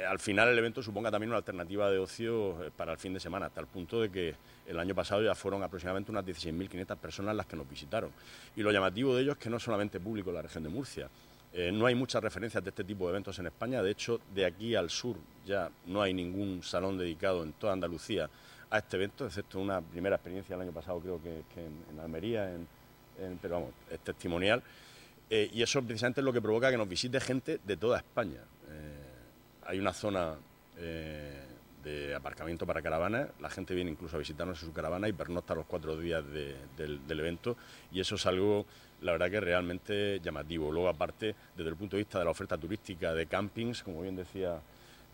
al 0.08 0.20
final 0.20 0.50
el 0.50 0.58
evento 0.58 0.82
suponga 0.82 1.12
también 1.12 1.30
una 1.30 1.38
alternativa 1.38 1.90
de 1.90 2.00
ocio 2.00 2.72
para 2.78 2.94
el 2.94 2.98
fin 2.98 3.14
de 3.14 3.20
semana, 3.20 3.48
hasta 3.48 3.62
el 3.62 3.68
punto 3.68 4.02
de 4.02 4.10
que 4.10 4.36
el 4.68 4.80
año 4.80 4.96
pasado 4.96 5.22
ya 5.22 5.36
fueron 5.36 5.64
aproximadamente 5.64 6.12
unas 6.12 6.26
16.500 6.26 6.98
personas 6.98 7.36
las 7.36 7.46
que 7.46 7.56
nos 7.56 7.70
visitaron. 7.70 8.12
Y 8.56 8.62
lo 8.62 8.72
llamativo 8.72 9.16
de 9.16 9.24
ello 9.24 9.32
es 9.34 9.38
que 9.38 9.50
no 9.50 9.60
solamente 9.60 10.00
público 10.00 10.30
en 10.30 10.36
la 10.36 10.42
región 10.44 10.64
de 10.64 10.70
Murcia. 10.70 11.10
Eh, 11.54 11.72
no 11.72 11.86
hay 11.86 11.96
muchas 11.96 12.24
referencias 12.24 12.64
de 12.64 12.70
este 12.70 12.84
tipo 12.84 13.06
de 13.06 13.12
eventos 13.12 13.38
en 13.40 13.48
España. 13.48 13.84
De 13.84 13.92
hecho, 13.92 14.22
de 14.34 14.46
aquí 14.46 14.76
al 14.76 14.90
sur 14.90 15.18
ya 15.46 15.70
no 15.88 16.02
hay 16.02 16.14
ningún 16.14 16.64
salón 16.64 16.98
dedicado 16.98 17.44
en 17.44 17.54
toda 17.54 17.74
Andalucía 17.74 18.30
a 18.70 18.78
este 18.78 18.96
evento, 18.96 19.26
excepto 19.26 19.60
una 19.60 19.82
primera 19.82 20.16
experiencia 20.16 20.56
el 20.56 20.62
año 20.62 20.72
pasado, 20.72 21.00
creo 21.02 21.22
que, 21.22 21.44
en, 21.60 22.00
Almería, 22.00 22.50
pero 23.42 23.56
vamos, 23.56 23.72
es 23.90 24.00
testimonial. 24.00 24.64
Eh, 25.30 25.50
y 25.54 25.62
eso 25.62 25.82
precisamente 25.84 26.22
es 26.22 26.26
lo 26.26 26.32
que 26.32 26.42
provoca 26.42 26.72
que 26.72 26.78
nos 26.78 26.88
visite 26.88 27.20
gente 27.20 27.60
de 27.66 27.76
toda 27.76 27.98
España. 27.98 28.40
Eh, 28.70 29.01
hay 29.66 29.80
una 29.80 29.94
zona 29.94 30.36
de 31.84 32.16
aparcamiento 32.16 32.66
para 32.66 32.82
caravanas. 32.82 33.30
La 33.40 33.50
gente 33.50 33.74
viene 33.74 33.92
incluso 33.92 34.16
a 34.16 34.20
visitarnos 34.20 34.62
en 34.62 34.68
su 34.68 34.74
caravana 34.74 35.08
y 35.08 35.14
pernocta 35.14 35.56
los 35.56 35.66
cuatro 35.66 35.98
días 35.98 36.24
del, 36.32 37.02
evento 37.08 37.58
y 37.92 38.00
eso 38.00 38.16
es 38.16 38.26
algo, 38.26 38.66
la 39.02 39.14
verdad, 39.14 39.30
que 39.30 39.40
realmente 39.40 40.20
llamativo. 40.22 40.72
Luego, 40.72 40.90
aparte, 40.90 41.36
desde 41.56 41.70
el 41.70 41.76
punto 41.76 41.96
de 41.96 42.04
vista 42.04 42.20
de 42.20 42.26
la 42.26 42.32
oferta 42.32 42.58
turística 42.58 43.14
de 43.14 43.26
campings, 43.26 43.84
como 43.84 44.02
bien 44.02 44.16
decía 44.16 44.60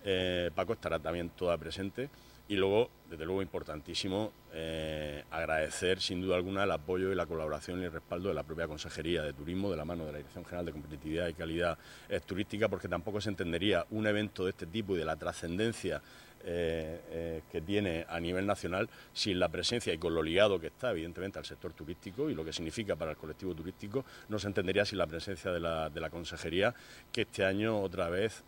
eh, 0.04 0.52
Paco, 0.54 0.74
estará 0.74 1.00
también 1.00 1.30
toda 1.30 1.58
presente. 1.58 2.10
Y 2.50 2.56
luego, 2.56 2.90
desde 3.10 3.26
luego, 3.26 3.42
importantísimo, 3.42 4.32
eh, 4.54 5.24
agradecer 5.32 6.00
sin 6.00 6.22
duda 6.22 6.38
alguna 6.38 6.64
el 6.64 6.72
apoyo 6.72 7.12
y 7.12 7.16
la 7.16 7.26
colaboración 7.26 7.82
y 7.82 7.84
el 7.84 7.92
respaldo 7.92 8.30
de 8.30 8.36
la 8.36 8.44
propia 8.44 8.68
Consejería 8.68 9.22
de 9.22 9.34
Turismo, 9.34 9.70
de 9.70 9.76
la 9.76 9.84
mano 9.84 10.06
de 10.06 10.14
la 10.14 10.18
Dirección 10.20 10.46
General 10.46 10.66
de 10.66 10.72
Competitividad 10.72 11.28
y 11.28 11.34
Calidad 11.34 11.78
eh, 12.08 12.22
Turística, 12.26 12.70
porque 12.70 12.88
tampoco 12.88 13.20
se 13.20 13.30
entendería 13.30 13.86
un 13.92 14.08
evento 14.08 14.46
de 14.46 14.52
este 14.52 14.66
tipo 14.66 14.96
y 14.96 15.00
de 15.00 15.04
la 15.04 15.18
trascendencia 15.18 16.02
eh, 16.50 17.42
que 17.52 17.60
tiene 17.60 18.06
a 18.08 18.18
nivel 18.22 18.46
nacional 18.46 18.88
sin 19.12 19.40
la 19.40 19.50
presencia 19.50 19.94
y 19.94 19.98
con 19.98 20.16
lo 20.16 20.24
ligado 20.24 20.58
que 20.58 20.68
está, 20.68 20.92
evidentemente, 20.92 21.40
al 21.40 21.46
sector 21.46 21.74
turístico 21.74 22.30
y 22.30 22.36
lo 22.36 22.46
que 22.46 22.54
significa 22.54 22.96
para 22.96 23.12
el 23.12 23.18
colectivo 23.18 23.54
turístico, 23.54 24.06
no 24.30 24.40
se 24.40 24.48
entendería 24.48 24.86
sin 24.86 25.00
la 25.00 25.08
presencia 25.08 25.52
de 25.52 25.60
la, 25.60 25.90
de 25.90 26.00
la 26.00 26.10
Consejería, 26.10 26.74
que 27.12 27.24
este 27.24 27.44
año 27.44 27.82
otra 27.82 28.10
vez 28.10 28.46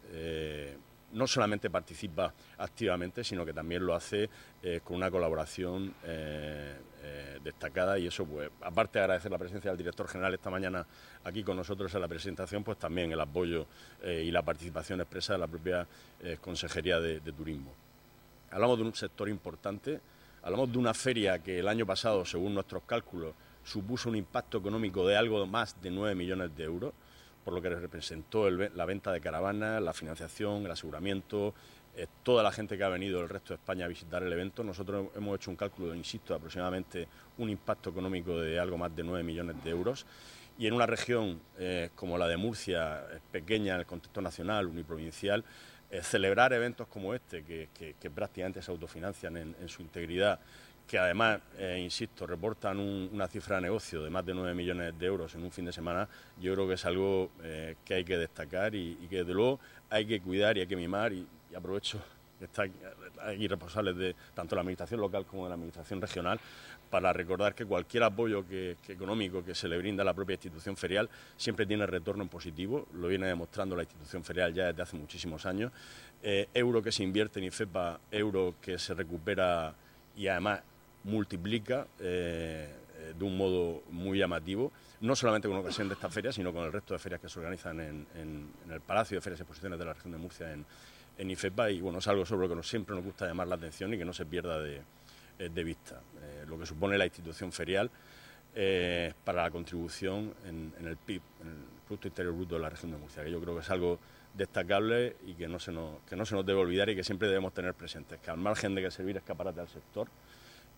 no 1.13 1.28
solamente 1.28 1.69
participa 1.69 2.34
activamente, 2.58 3.24
sino 3.24 3.45
que 3.45 3.54
también 3.54 3.86
lo 3.86 3.95
hace 3.95 4.30
con 4.84 4.98
una 4.98 5.10
colaboración 5.10 5.93
destacada 7.43 7.98
y 7.98 8.08
eso, 8.08 8.26
pues, 8.26 8.50
aparte 8.62 9.00
de 9.00 9.04
agradecer 9.04 9.32
la 9.32 9.38
presencia 9.38 9.72
del 9.72 9.78
director 9.78 10.08
general 10.08 10.34
esta 10.34 10.50
mañana 10.50 10.86
aquí 11.24 11.43
con 11.43 11.56
nosotros 11.56 11.93
en 11.95 12.02
la 12.02 12.08
presentación, 12.08 12.63
pues 12.63 12.78
también 12.78 13.12
el 13.12 13.19
apoyo 13.19 13.65
y 14.04 14.30
la 14.32 14.41
participación 14.41 15.02
expresa 15.02 15.34
de 15.34 15.39
la 15.39 15.48
propia 15.48 15.88
Consejería 16.41 17.00
de 17.00 17.32
Turismo. 17.32 17.74
Hablamos 18.52 18.78
de 18.78 18.84
un 18.84 18.95
sector 18.95 19.30
importante, 19.30 20.02
hablamos 20.41 20.72
de 20.72 20.78
una 20.78 20.93
feria 20.93 21.39
que 21.39 21.60
el 21.60 21.67
año 21.67 21.86
pasado, 21.86 22.26
según 22.26 22.54
nuestros 22.54 22.84
cálculos, 22.84 23.34
supuso 23.63 24.10
un 24.10 24.15
impacto 24.15 24.58
económico 24.58 25.08
de 25.08 25.15
algo 25.15 25.45
más 25.45 25.80
de 25.82 25.91
9 25.91 26.15
millones 26.15 26.56
de 26.56 26.63
euros, 26.63 26.93
por 27.50 27.56
lo 27.56 27.64
que 27.64 27.70
representó 27.70 28.48
la 28.52 28.86
venta 28.86 29.12
de 29.12 29.20
caravanas, 29.20 29.82
la 29.82 29.92
financiación, 29.92 30.66
el 30.66 30.72
aseguramiento, 30.72 31.56
eh, 31.98 32.06
toda 32.22 32.44
la 32.44 32.52
gente 32.52 32.78
que 32.78 32.84
ha 32.84 32.90
venido 32.90 33.22
del 33.22 33.28
resto 33.28 33.50
de 33.50 33.56
España 33.56 33.86
a 33.86 33.88
visitar 33.88 34.22
el 34.22 34.32
evento. 34.32 34.64
Nosotros 34.64 35.08
hemos 35.16 35.36
hecho 35.36 35.50
un 35.50 35.58
cálculo, 35.58 35.96
insisto, 35.96 36.34
de 36.34 36.38
aproximadamente 36.38 37.08
un 37.40 37.50
impacto 37.50 37.90
económico 37.90 38.40
de 38.40 38.60
algo 38.60 38.78
más 38.78 38.96
de 38.96 39.02
9 39.02 39.24
millones 39.24 39.64
de 39.64 39.70
euros. 39.72 40.06
Y 40.60 40.68
en 40.68 40.76
una 40.76 40.86
región 40.86 41.42
eh, 41.58 41.90
como 41.96 42.20
la 42.20 42.28
de 42.28 42.38
Murcia, 42.38 43.04
pequeña 43.32 43.74
en 43.74 43.80
el 43.80 43.88
contexto 43.88 44.22
nacional, 44.22 44.68
uniprovincial, 44.68 45.44
eh, 45.90 46.04
celebrar 46.04 46.54
eventos 46.54 46.88
como 46.88 47.16
este, 47.16 47.44
que, 47.44 48.10
prácticamente 48.14 48.62
se 48.62 48.70
autofinancian 48.70 49.36
en 49.38 49.70
su 49.70 49.82
integridad, 49.82 50.40
que 50.89 50.97
además, 50.97 51.39
eh, 51.60 51.80
insisto, 51.84 52.25
reportan 52.25 52.80
una 52.80 53.28
cifra 53.28 53.58
de 53.58 53.62
negocio 53.62 54.04
de 54.04 54.10
más 54.10 54.25
de 54.25 54.34
9 54.34 54.56
millones 54.56 54.97
de 54.97 55.06
euros 55.06 55.36
en 55.36 55.43
un 55.43 55.52
fin 55.52 55.63
de 55.65 55.71
semana, 55.71 56.10
yo 56.41 56.52
creo 56.56 56.67
que 56.67 56.73
es 56.73 56.86
algo 56.86 57.30
eh, 57.43 57.75
que 57.86 57.93
hay 57.93 58.04
que 58.04 58.17
destacar 58.17 58.73
y, 58.73 58.95
que 59.08 59.17
desde 59.17 59.36
luego 59.36 59.60
hay 59.91 60.08
que 60.08 60.19
cuidar 60.19 60.58
y 60.58 60.62
hay 60.62 60.67
que 60.67 60.75
mimar 60.75 61.13
y, 61.13 61.28
aprovecho 61.56 62.02
que 62.39 62.45
están 62.45 62.71
aquí 63.21 63.47
responsables 63.47 63.97
de 63.97 64.15
tanto 64.34 64.56
la 64.56 64.62
administración 64.62 64.99
local 64.99 65.25
como 65.25 65.43
de 65.43 65.49
la 65.49 65.56
administración 65.56 66.02
regional 66.02 66.39
para 66.89 67.13
recordar 67.13 67.54
que 67.54 67.65
cualquier 67.65 68.04
apoyo 68.04 68.43
económico 68.88 69.43
que 69.43 69.54
se 69.54 69.67
le 69.67 69.78
brinda 69.78 70.02
a 70.02 70.06
la 70.06 70.13
propia 70.13 70.36
institución 70.36 70.75
ferial 70.75 71.08
siempre 71.38 71.67
tiene 71.67 71.86
retorno 71.86 72.23
en 72.23 72.30
positivo, 72.30 72.88
lo 72.93 73.10
viene 73.10 73.28
demostrando 73.28 73.75
la 73.75 73.84
institución 73.84 74.23
ferial 74.23 74.54
ya 74.54 74.67
desde 74.67 74.82
hace 74.82 74.97
muchísimos 74.97 75.45
años. 75.45 75.71
Eh, 76.23 76.47
euro 76.54 76.82
que 76.82 76.91
se 76.91 77.04
invierte 77.04 77.39
en 77.39 77.45
IFEPA, 77.45 77.99
euro 78.10 78.56
que 78.62 78.80
se 78.80 78.93
recupera 78.95 79.75
y 80.15 80.28
además 80.28 80.62
multiplica 81.04 81.88
eh, 82.00 82.70
eh, 82.98 83.14
de 83.18 83.24
un 83.24 83.38
modo 83.38 83.84
muy 83.90 84.20
llamativo, 84.20 84.72
no 85.02 85.16
solamente 85.16 85.48
con 85.48 85.58
ocasión 85.58 85.88
de 85.88 85.94
esta 85.94 86.10
feria, 86.10 86.32
sino 86.32 86.54
con 86.54 86.66
el 86.66 86.72
resto 86.72 86.94
de 86.94 87.00
ferias 87.00 87.22
que 87.22 87.30
se 87.30 87.40
organizan 87.40 87.80
en, 87.80 88.52
el 88.70 88.82
Palacio 88.82 89.18
de 89.18 89.22
Ferias 89.22 89.40
y 89.40 89.44
Exposiciones 89.44 89.80
de 89.80 89.86
la 89.86 89.94
región 89.94 90.12
de 90.12 90.18
Murcia 90.18 90.52
en, 90.52 90.66
IFEPA 91.22 91.70
y 91.70 91.82
bueno, 91.82 92.00
es 92.00 92.08
algo 92.08 92.26
sobre 92.26 92.48
lo 92.48 92.56
que 92.56 92.64
siempre 92.64 92.96
nos 92.96 93.04
gusta 93.04 93.28
llamar 93.28 93.48
la 93.48 93.56
atención 93.56 93.94
y 93.94 93.98
que 93.98 94.06
no 94.06 94.14
se 94.14 94.26
pierda 94.26 94.58
de, 94.62 94.82
eh, 95.38 95.50
vista. 95.50 96.02
lo 96.48 96.58
que 96.58 96.66
supone 96.66 96.98
la 96.98 97.06
institución 97.06 97.52
ferial 97.52 97.92
para 99.26 99.44
la 99.44 99.52
contribución 99.52 100.34
en, 100.46 100.74
el 100.88 100.96
PIB, 100.96 101.22
en 101.42 101.48
el 101.48 101.56
Producto 101.86 102.08
Interior 102.08 102.34
Bruto 102.34 102.56
de 102.56 102.62
la 102.62 102.70
región 102.70 102.92
de 102.92 102.98
Murcia, 102.98 103.24
que 103.24 103.32
yo 103.32 103.42
creo 103.42 103.54
que 103.54 103.62
es 103.62 103.70
algo 103.70 104.00
destacable 104.34 105.18
y 105.26 105.34
que 105.34 105.48
no 105.48 105.60
se 105.60 105.72
nos, 105.72 106.00
que 106.08 106.16
no 106.16 106.26
se 106.26 106.36
nos 106.36 106.46
debe 106.46 106.60
olvidar 106.60 106.90
y 106.90 106.96
que 106.96 107.04
siempre 107.04 107.28
debemos 107.28 107.54
tener 107.54 107.74
presentes, 107.74 108.20
que 108.20 108.32
al 108.32 108.38
margen 108.38 108.76
de 108.76 108.82
que 108.82 108.92
servir 108.92 109.18
escaparate 109.18 109.60
al 109.60 109.68
sector, 109.68 110.08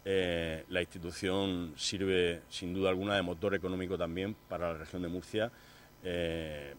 eh, 0.03 0.65
la 0.69 0.81
institución 0.81 1.73
sirve 1.77 2.41
sin 2.49 2.73
duda 2.73 2.89
alguna 2.89 3.15
de 3.15 3.21
motor 3.21 3.53
económico 3.53 3.97
también 3.97 4.35
para 4.49 4.73
la 4.73 4.79
región 4.79 5.01
de 5.01 5.07
Murcia. 5.07 5.51
Eh, 6.03 6.73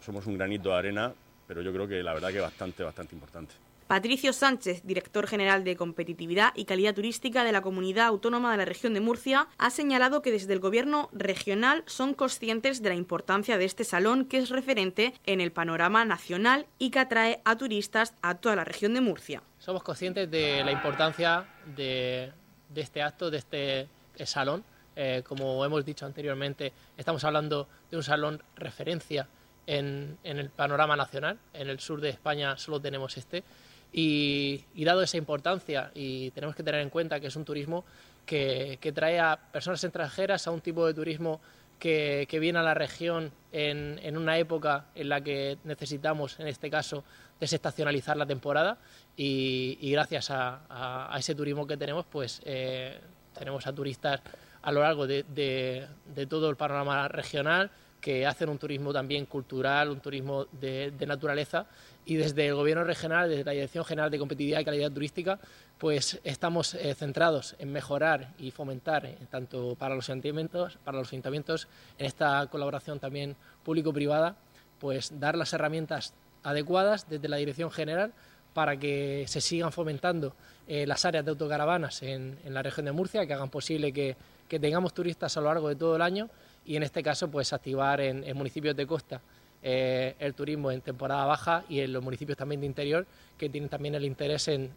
somos 0.00 0.26
un 0.26 0.36
granito 0.36 0.70
de 0.70 0.74
arena, 0.76 1.12
pero 1.46 1.62
yo 1.62 1.72
creo 1.72 1.86
que 1.86 2.02
la 2.02 2.12
verdad 2.12 2.30
que 2.30 2.40
bastante, 2.40 2.82
bastante 2.82 3.14
importante. 3.14 3.54
Patricio 3.86 4.32
Sánchez, 4.32 4.82
director 4.82 5.28
general 5.28 5.62
de 5.62 5.76
Competitividad 5.76 6.52
y 6.56 6.64
Calidad 6.64 6.94
Turística 6.94 7.44
de 7.44 7.52
la 7.52 7.62
Comunidad 7.62 8.06
Autónoma 8.06 8.50
de 8.50 8.56
la 8.56 8.64
Región 8.64 8.94
de 8.94 9.00
Murcia, 9.00 9.46
ha 9.58 9.70
señalado 9.70 10.22
que 10.22 10.32
desde 10.32 10.52
el 10.52 10.58
Gobierno 10.58 11.08
regional 11.12 11.84
son 11.86 12.12
conscientes 12.12 12.82
de 12.82 12.88
la 12.88 12.96
importancia 12.96 13.58
de 13.58 13.64
este 13.64 13.84
salón 13.84 14.24
que 14.24 14.38
es 14.38 14.50
referente 14.50 15.14
en 15.24 15.40
el 15.40 15.52
panorama 15.52 16.04
nacional 16.04 16.66
y 16.80 16.90
que 16.90 16.98
atrae 16.98 17.40
a 17.44 17.56
turistas 17.56 18.14
a 18.22 18.34
toda 18.34 18.56
la 18.56 18.64
región 18.64 18.92
de 18.92 19.02
Murcia. 19.02 19.44
Somos 19.60 19.84
conscientes 19.84 20.28
de 20.28 20.64
la 20.64 20.72
importancia 20.72 21.46
de 21.76 22.32
de 22.68 22.80
este 22.80 23.02
acto, 23.02 23.30
de 23.30 23.38
este 23.38 23.80
eh, 24.16 24.26
salón. 24.26 24.64
Eh, 24.94 25.22
como 25.26 25.62
hemos 25.64 25.84
dicho 25.84 26.06
anteriormente, 26.06 26.72
estamos 26.96 27.22
hablando 27.24 27.68
de 27.90 27.96
un 27.98 28.02
salón 28.02 28.42
referencia 28.56 29.28
en, 29.66 30.18
el 30.24 30.50
panorama 30.50 30.96
nacional. 30.96 31.38
En 31.52 31.68
el 31.68 31.80
sur 31.80 32.00
de 32.00 32.10
España 32.10 32.56
solo 32.56 32.80
tenemos 32.80 33.16
este. 33.16 33.44
Y, 33.92 34.64
dado 34.76 35.02
esa 35.02 35.16
importancia, 35.16 35.90
y 35.94 36.30
tenemos 36.32 36.54
que 36.54 36.62
tener 36.62 36.80
en 36.80 36.90
cuenta 36.90 37.20
que 37.20 37.28
es 37.28 37.36
un 37.36 37.44
turismo 37.44 37.84
que, 38.24 38.78
trae 38.94 39.20
a 39.20 39.36
personas 39.36 39.82
extranjeras 39.84 40.46
a 40.46 40.50
un 40.50 40.60
tipo 40.60 40.86
de 40.86 40.94
turismo 40.94 41.40
que, 41.78 42.38
viene 42.40 42.58
a 42.58 42.62
la 42.62 42.74
región 42.74 43.32
en, 43.52 44.16
una 44.16 44.38
época 44.38 44.86
en 44.94 45.08
la 45.08 45.20
que 45.20 45.58
necesitamos, 45.64 46.38
en 46.40 46.48
este 46.48 46.70
caso, 46.70 47.04
desestacionalizar 47.40 48.16
la 48.16 48.26
temporada. 48.26 48.78
Y, 49.16 49.90
gracias 49.90 50.30
a, 50.30 51.14
ese 51.18 51.34
turismo 51.34 51.66
que 51.66 51.76
tenemos, 51.76 52.06
pues 52.10 52.40
eh, 52.44 52.98
tenemos 53.38 53.66
a 53.66 53.72
turistas 53.72 54.20
a 54.62 54.72
lo 54.72 54.80
largo 54.80 55.06
de, 55.06 55.86
todo 56.28 56.50
el 56.50 56.56
panorama 56.56 57.08
regional 57.08 57.70
que 58.00 58.26
hacen 58.26 58.48
un 58.48 58.58
turismo 58.58 58.92
también 58.92 59.26
cultural, 59.26 59.90
un 59.90 60.00
turismo 60.00 60.46
de, 60.52 60.92
naturaleza. 61.06 61.66
Y 62.04 62.16
desde 62.16 62.46
el 62.46 62.54
Gobierno 62.54 62.84
regional, 62.84 63.28
desde 63.28 63.44
la 63.44 63.52
Dirección 63.52 63.84
General 63.84 64.10
de 64.10 64.18
Competitividad 64.18 64.60
y 64.60 64.64
Calidad 64.64 64.92
Turística, 64.92 65.38
pues 65.78 66.20
estamos 66.24 66.74
eh, 66.74 66.94
centrados 66.94 67.54
en 67.58 67.70
mejorar 67.70 68.32
y 68.38 68.50
fomentar 68.50 69.04
eh, 69.04 69.18
tanto 69.30 69.74
para 69.74 69.94
los 69.94 70.08
ayuntamientos, 70.08 70.78
para 70.84 70.98
los 70.98 71.08
ayuntamientos 71.08 71.68
en 71.98 72.06
esta 72.06 72.46
colaboración 72.46 72.98
también 72.98 73.36
público-privada, 73.62 74.36
pues 74.80 75.20
dar 75.20 75.36
las 75.36 75.52
herramientas 75.52 76.14
adecuadas 76.42 77.08
desde 77.08 77.28
la 77.28 77.36
Dirección 77.36 77.70
General 77.70 78.12
para 78.54 78.78
que 78.78 79.24
se 79.28 79.42
sigan 79.42 79.70
fomentando 79.70 80.34
eh, 80.66 80.86
las 80.86 81.04
áreas 81.04 81.24
de 81.26 81.30
autocaravanas 81.32 82.02
en, 82.02 82.38
la 82.46 82.62
región 82.62 82.86
de 82.86 82.92
Murcia, 82.92 83.26
que 83.26 83.34
hagan 83.34 83.50
posible 83.50 83.92
que, 83.92 84.16
tengamos 84.48 84.94
turistas 84.94 85.36
a 85.36 85.40
lo 85.40 85.48
largo 85.48 85.68
de 85.68 85.76
todo 85.76 85.96
el 85.96 86.02
año 86.02 86.30
y 86.64 86.76
en 86.76 86.84
este 86.84 87.02
caso 87.02 87.28
pues 87.28 87.52
activar 87.52 88.00
en, 88.00 88.24
municipios 88.36 88.76
de 88.76 88.86
costa 88.86 89.20
el 89.60 90.34
turismo 90.34 90.70
en 90.70 90.80
temporada 90.82 91.24
baja 91.24 91.64
y 91.68 91.80
en 91.80 91.92
los 91.92 92.00
municipios 92.00 92.38
también 92.38 92.60
de 92.60 92.68
interior 92.68 93.06
que 93.36 93.48
tienen 93.48 93.68
también 93.68 93.96
el 93.96 94.04
interés 94.04 94.46
en, 94.46 94.70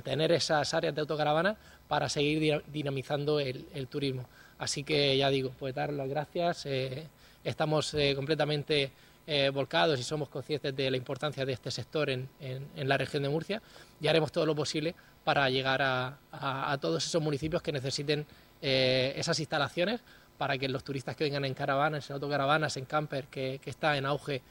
tener 0.00 0.32
esas 0.32 0.72
áreas 0.72 0.94
de 0.94 1.02
autocaravana 1.02 1.56
para 1.88 2.08
seguir 2.08 2.62
dinamizando 2.68 3.38
el, 3.40 3.86
turismo. 3.88 4.26
Así 4.58 4.84
que 4.84 5.18
ya 5.18 5.28
digo, 5.28 5.52
pues 5.58 5.74
dar 5.74 5.92
las 5.92 6.08
gracias. 6.08 6.64
Eh, 6.64 7.06
estamos 7.44 7.94
completamente 8.14 8.92
eh, 9.24 9.50
volcados 9.50 10.00
y 10.00 10.02
somos 10.02 10.28
conscientes 10.28 10.74
de 10.74 10.90
la 10.90 10.96
importancia 10.96 11.46
de 11.46 11.52
este 11.52 11.70
sector 11.70 12.10
en, 12.10 12.28
la 12.74 12.98
región 12.98 13.22
de 13.22 13.28
Murcia 13.28 13.62
y 14.00 14.08
haremos 14.08 14.32
todo 14.32 14.44
lo 14.46 14.56
posible 14.56 14.96
para 15.22 15.48
llegar 15.48 15.80
a, 15.80 16.78
todos 16.80 17.06
esos 17.06 17.22
municipios 17.22 17.62
que 17.62 17.70
necesiten 17.70 18.26
eh, 18.60 19.12
esas 19.14 19.38
instalaciones 19.38 20.00
para 20.38 20.58
que 20.58 20.68
los 20.68 20.82
turistas 20.82 21.14
que 21.14 21.22
vengan 21.22 21.44
en 21.44 21.54
caravanas, 21.54 22.10
en 22.10 22.14
autocaravanas, 22.14 22.76
en 22.76 22.84
camper, 22.84 23.26
que, 23.28 23.60
está 23.64 23.96
en 23.96 24.06
auge 24.06 24.42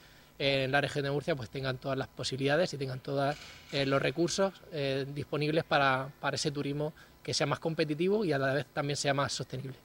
en 0.42 0.72
la 0.72 0.80
región 0.80 1.04
de 1.04 1.10
Murcia, 1.10 1.36
pues 1.36 1.50
tengan 1.50 1.78
todas 1.78 1.96
las 1.96 2.08
posibilidades 2.08 2.72
y 2.74 2.76
tengan 2.76 3.00
todos 3.00 3.36
eh, 3.70 3.86
los 3.86 4.02
recursos 4.02 4.52
disponibles 5.14 5.64
para 5.64 6.10
ese 6.32 6.50
turismo 6.50 6.92
que 7.22 7.34
sea 7.34 7.46
más 7.46 7.60
competitivo 7.60 8.24
y 8.24 8.32
a 8.32 8.38
la 8.38 8.54
vez 8.54 8.66
también 8.72 8.96
sea 8.96 9.14
más 9.14 9.32
sostenible. 9.32 9.76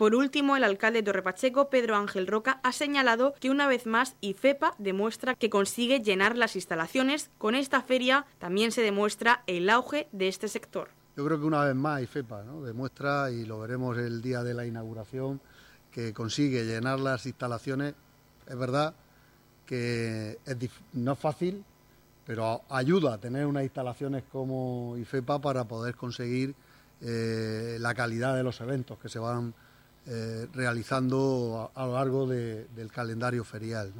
Por 0.00 0.14
último, 0.14 0.56
el 0.56 0.64
alcalde 0.64 1.00
de 1.00 1.02
Torrepacheco, 1.04 1.68
Pedro 1.68 1.94
Ángel 1.94 2.26
Roca, 2.26 2.58
ha 2.62 2.72
señalado 2.72 3.34
que 3.38 3.50
una 3.50 3.66
vez 3.68 3.84
más 3.84 4.16
IFEPA 4.22 4.74
demuestra 4.78 5.34
que 5.34 5.50
consigue 5.50 6.00
llenar 6.00 6.38
las 6.38 6.56
instalaciones. 6.56 7.30
Con 7.36 7.54
esta 7.54 7.82
feria 7.82 8.24
también 8.38 8.72
se 8.72 8.80
demuestra 8.80 9.42
el 9.46 9.68
auge 9.68 10.08
de 10.12 10.28
este 10.28 10.48
sector. 10.48 10.88
Yo 11.18 11.26
creo 11.26 11.38
que 11.38 11.44
una 11.44 11.64
vez 11.66 11.74
más 11.74 12.02
IFEPA 12.02 12.44
demuestra, 12.64 13.30
y 13.30 13.44
lo 13.44 13.60
veremos 13.60 13.98
el 13.98 14.22
día 14.22 14.42
de 14.42 14.54
la 14.54 14.64
inauguración, 14.64 15.42
que 15.90 16.14
consigue 16.14 16.64
llenar 16.64 16.98
las 16.98 17.26
instalaciones. 17.26 17.94
Es 18.48 18.56
verdad 18.56 18.94
que 19.70 20.36
no 20.94 21.12
es 21.12 21.18
fácil, 21.20 21.64
pero 22.26 22.62
ayuda 22.68 23.14
a 23.14 23.18
tener 23.18 23.46
unas 23.46 23.62
instalaciones 23.62 24.24
como 24.32 24.96
IFEPA 24.98 25.40
para 25.40 25.62
poder 25.62 25.94
conseguir 25.94 26.56
eh, 27.00 27.76
la 27.78 27.94
calidad 27.94 28.34
de 28.34 28.42
los 28.42 28.60
eventos 28.60 28.98
que 28.98 29.08
se 29.08 29.20
van 29.20 29.54
eh, 30.06 30.48
realizando 30.52 31.70
a, 31.72 31.86
lo 31.86 31.94
largo 31.94 32.26
del 32.26 32.90
calendario 32.92 33.44
ferial. 33.44 33.92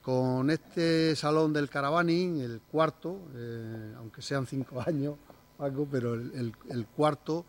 Con 0.00 0.48
este 0.48 1.14
salón 1.14 1.52
del 1.52 1.68
caravaning, 1.68 2.40
el 2.40 2.62
cuarto, 2.72 3.28
eh, 3.34 3.92
aunque 3.98 4.22
sean 4.22 4.46
cinco 4.46 4.82
años, 4.86 5.16
Paco, 5.58 5.86
pero 5.90 6.14
el, 6.14 6.86
cuarto, 6.96 7.44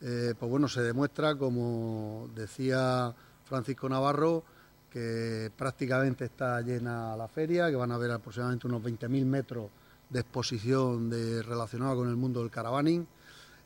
pues 0.00 0.50
bueno, 0.50 0.66
se 0.66 0.82
demuestra, 0.82 1.36
como 1.36 2.28
decía 2.34 3.14
Francisco 3.44 3.88
Navarro, 3.88 4.42
que 4.90 5.50
prácticamente 5.56 6.24
está 6.24 6.60
llena 6.60 7.16
la 7.16 7.28
feria, 7.28 7.70
que 7.70 7.76
van 7.76 7.92
a 7.92 7.94
haber 7.94 8.10
aproximadamente 8.10 8.66
unos 8.66 8.82
20.000 8.82 9.24
metros 9.24 9.70
de 10.08 10.20
exposición 10.20 11.08
de, 11.08 11.42
relacionada 11.42 11.94
con 11.94 12.08
el 12.08 12.16
mundo 12.16 12.40
del 12.40 12.50
caravaning 12.50 13.06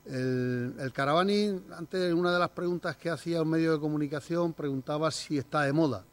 el, 0.06 0.74
el 0.78 1.64
antes 1.76 2.12
una 2.12 2.32
de 2.32 2.38
las 2.38 2.50
preguntas 2.50 2.96
que 2.96 3.10
hacía 3.10 3.42
un 3.42 3.48
medio 3.48 3.72
de 3.72 3.80
comunicación, 3.80 4.52
preguntaba 4.52 5.10
si 5.10 5.38
está 5.38 5.62
de 5.62 5.72
moda. 5.72 6.04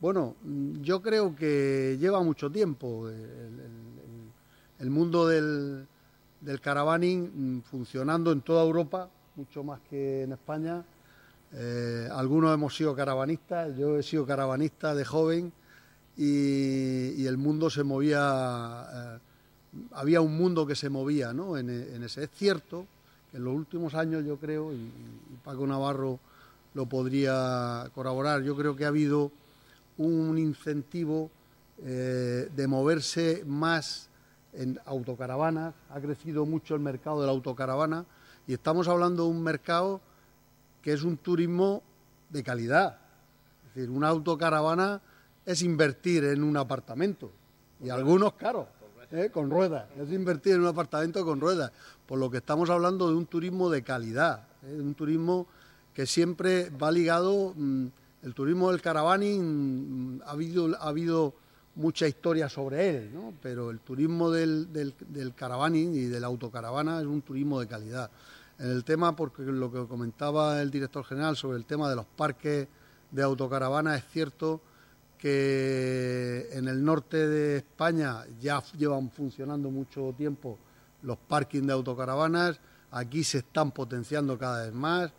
Bueno, 0.00 0.36
yo 0.80 1.02
creo 1.02 1.34
que 1.34 1.96
lleva 1.98 2.22
mucho 2.22 2.50
tiempo 2.50 3.08
el, 3.08 4.90
mundo 4.90 5.26
del, 5.26 5.86
del 6.40 6.60
caravaning 6.60 7.62
funcionando 7.62 8.30
en 8.30 8.42
toda 8.42 8.62
Europa, 8.62 9.10
mucho 9.34 9.64
más 9.64 9.80
que 9.90 10.22
en 10.22 10.32
España. 10.32 10.84
Eh, 11.52 12.08
algunos 12.12 12.52
hemos 12.52 12.76
sido 12.76 12.94
caravanistas, 12.94 13.74
yo 13.76 13.98
he 13.98 14.02
sido 14.02 14.26
caravanista 14.26 14.94
de 14.94 15.04
joven 15.04 15.52
y, 16.16 17.24
el 17.26 17.38
mundo 17.38 17.70
se 17.70 17.84
movía, 17.84 18.86
eh, 18.92 19.18
había 19.92 20.20
un 20.20 20.36
mundo 20.36 20.66
que 20.66 20.74
se 20.74 20.90
movía 20.90 21.32
¿no? 21.32 21.56
en, 21.56 21.70
ese. 22.02 22.24
Es 22.24 22.30
cierto 22.30 22.86
que 23.30 23.38
en 23.38 23.44
los 23.44 23.54
últimos 23.54 23.94
años 23.94 24.24
yo 24.26 24.36
creo, 24.36 24.72
y, 24.72 24.90
Paco 25.44 25.66
Navarro 25.66 26.18
lo 26.74 26.86
podría 26.86 27.88
corroborar, 27.94 28.42
yo 28.42 28.54
creo 28.56 28.76
que 28.76 28.84
ha 28.84 28.88
habido 28.88 29.30
un 29.96 30.36
incentivo 30.36 31.30
eh, 31.82 32.50
de 32.54 32.66
moverse 32.66 33.44
más 33.46 34.08
en 34.52 34.78
autocaravanas, 34.84 35.74
ha 35.90 36.00
crecido 36.00 36.44
mucho 36.44 36.74
el 36.74 36.80
mercado 36.80 37.20
de 37.20 37.26
la 37.26 37.32
autocaravana 37.32 38.04
y 38.46 38.54
estamos 38.54 38.88
hablando 38.88 39.24
de 39.24 39.30
un 39.30 39.42
mercado 39.42 40.00
que 40.88 40.94
es 40.94 41.02
un 41.02 41.18
turismo 41.18 41.82
de 42.30 42.42
calidad. 42.42 42.96
Es 43.66 43.74
decir, 43.74 43.90
una 43.90 44.08
autocaravana 44.08 45.02
es 45.44 45.60
invertir 45.60 46.24
en 46.24 46.42
un 46.42 46.56
apartamento 46.56 47.30
y 47.84 47.90
algunos 47.90 48.32
caros, 48.32 48.68
¿eh? 49.12 49.28
con 49.30 49.50
ruedas. 49.50 49.84
Es 50.00 50.10
invertir 50.10 50.54
en 50.54 50.62
un 50.62 50.68
apartamento 50.68 51.22
con 51.26 51.42
ruedas. 51.42 51.72
Por 52.06 52.18
lo 52.18 52.30
que 52.30 52.38
estamos 52.38 52.70
hablando 52.70 53.06
de 53.06 53.16
un 53.16 53.26
turismo 53.26 53.68
de 53.68 53.82
calidad, 53.82 54.46
¿eh? 54.62 54.80
un 54.80 54.94
turismo 54.94 55.46
que 55.92 56.06
siempre 56.06 56.70
va 56.70 56.90
ligado. 56.90 57.52
Mm, 57.54 57.88
el 58.22 58.32
turismo 58.32 58.70
del 58.70 58.80
caravaning 58.80 59.42
mm, 60.16 60.22
ha 60.24 60.30
habido, 60.30 60.74
ha 60.74 60.88
habido 60.88 61.34
mucha 61.74 62.08
historia 62.08 62.48
sobre 62.48 62.96
él, 62.96 63.10
¿no? 63.12 63.34
pero 63.42 63.70
el 63.70 63.80
turismo 63.80 64.30
del, 64.30 64.72
del, 64.72 64.94
del 65.06 65.34
caravaning 65.34 65.94
y 65.94 66.04
de 66.04 66.18
la 66.18 66.28
autocaravana 66.28 66.98
es 66.98 67.06
un 67.06 67.20
turismo 67.20 67.60
de 67.60 67.66
calidad. 67.66 68.10
En 68.58 68.70
el 68.70 68.82
tema, 68.82 69.14
porque 69.14 69.42
lo 69.42 69.70
que 69.70 69.86
comentaba 69.86 70.60
el 70.60 70.70
director 70.70 71.04
general 71.04 71.36
sobre 71.36 71.58
el 71.58 71.64
tema 71.64 71.88
de 71.88 71.94
los 71.94 72.06
parques 72.06 72.66
de 73.10 73.22
autocaravana, 73.22 73.96
es 73.96 74.04
cierto 74.10 74.60
que 75.16 76.48
en 76.52 76.66
el 76.66 76.84
norte 76.84 77.28
de 77.28 77.58
España 77.58 78.24
ya 78.40 78.62
llevan 78.76 79.10
funcionando 79.10 79.70
mucho 79.70 80.12
tiempo 80.16 80.58
los 81.02 81.18
parkings 81.18 81.66
de 81.68 81.72
autocaravanas, 81.72 82.58
aquí 82.90 83.22
se 83.22 83.38
están 83.38 83.70
potenciando 83.70 84.36
cada 84.36 84.64
vez 84.64 84.74
más. 84.74 85.12